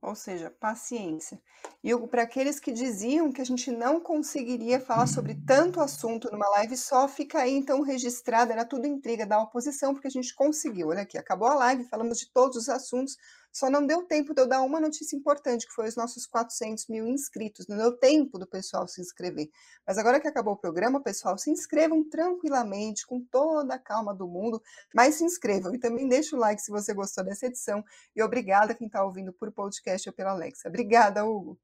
Ou 0.00 0.14
seja, 0.14 0.54
paciência. 0.60 1.42
E 1.82 1.90
para 2.06 2.22
aqueles 2.22 2.60
que 2.60 2.70
diziam 2.70 3.32
que 3.32 3.40
a 3.40 3.44
gente 3.44 3.72
não 3.72 4.00
conseguiria 4.00 4.78
falar 4.78 5.08
sobre 5.08 5.34
tanto 5.44 5.80
assunto 5.80 6.30
numa 6.30 6.48
live, 6.50 6.76
só 6.76 7.08
fica 7.08 7.40
aí 7.40 7.54
então 7.54 7.82
registrado, 7.82 8.52
era 8.52 8.64
tudo 8.64 8.86
intriga 8.86 9.26
da 9.26 9.42
oposição, 9.42 9.92
porque 9.92 10.06
a 10.06 10.12
gente 10.12 10.32
conseguiu. 10.32 10.90
Olha 10.90 11.02
aqui, 11.02 11.18
acabou 11.18 11.48
a 11.48 11.54
live, 11.54 11.88
falamos 11.88 12.20
de 12.20 12.30
todos 12.32 12.56
os 12.56 12.68
assuntos, 12.68 13.16
só 13.52 13.68
não 13.68 13.86
deu 13.86 14.04
tempo 14.06 14.32
de 14.32 14.40
eu 14.40 14.48
dar 14.48 14.62
uma 14.62 14.80
notícia 14.80 15.16
importante, 15.16 15.66
que 15.66 15.72
foi 15.72 15.88
os 15.88 15.96
nossos 15.96 16.26
400 16.26 16.86
mil 16.88 17.06
inscritos. 17.06 17.66
Não 17.66 17.76
deu 17.76 17.96
tempo 17.96 18.38
do 18.38 18.46
pessoal 18.46 18.86
se 18.86 19.00
inscrever. 19.00 19.48
Mas 19.86 19.98
agora 19.98 20.20
que 20.20 20.28
acabou 20.28 20.54
o 20.54 20.56
programa, 20.56 21.02
pessoal, 21.02 21.36
se 21.36 21.50
inscrevam 21.50 22.08
tranquilamente, 22.08 23.06
com 23.06 23.20
toda 23.20 23.74
a 23.74 23.78
calma 23.78 24.14
do 24.14 24.28
mundo, 24.28 24.62
mas 24.94 25.16
se 25.16 25.24
inscrevam. 25.24 25.74
E 25.74 25.78
também 25.78 26.08
deixa 26.08 26.36
o 26.36 26.38
like 26.38 26.62
se 26.62 26.70
você 26.70 26.94
gostou 26.94 27.24
dessa 27.24 27.46
edição. 27.46 27.84
E 28.14 28.22
obrigada 28.22 28.74
quem 28.74 28.86
está 28.86 29.04
ouvindo 29.04 29.32
por 29.32 29.50
podcast 29.50 30.08
ou 30.08 30.14
pela 30.14 30.30
Alexa. 30.30 30.68
Obrigada, 30.68 31.24
Hugo. 31.24 31.58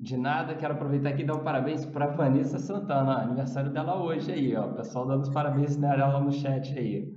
De 0.00 0.16
nada, 0.16 0.54
quero 0.54 0.74
aproveitar 0.74 1.08
aqui 1.08 1.22
e 1.22 1.26
dar 1.26 1.34
um 1.34 1.42
parabéns 1.42 1.84
para 1.84 2.06
Vanessa 2.06 2.56
Santana, 2.60 3.20
aniversário 3.20 3.72
dela 3.72 4.00
hoje 4.00 4.30
aí, 4.30 4.54
ó. 4.54 4.66
O 4.66 4.76
pessoal 4.76 5.04
dando 5.04 5.22
os 5.22 5.28
parabéns 5.28 5.76
nela 5.76 6.20
no 6.20 6.30
chat 6.30 6.78
aí. 6.78 7.12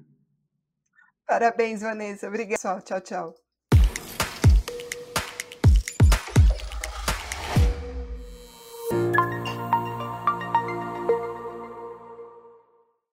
Parabéns, 1.27 1.81
Vanessa. 1.81 2.27
Obrigada. 2.27 2.81
Tchau, 2.81 3.01
tchau. 3.01 3.50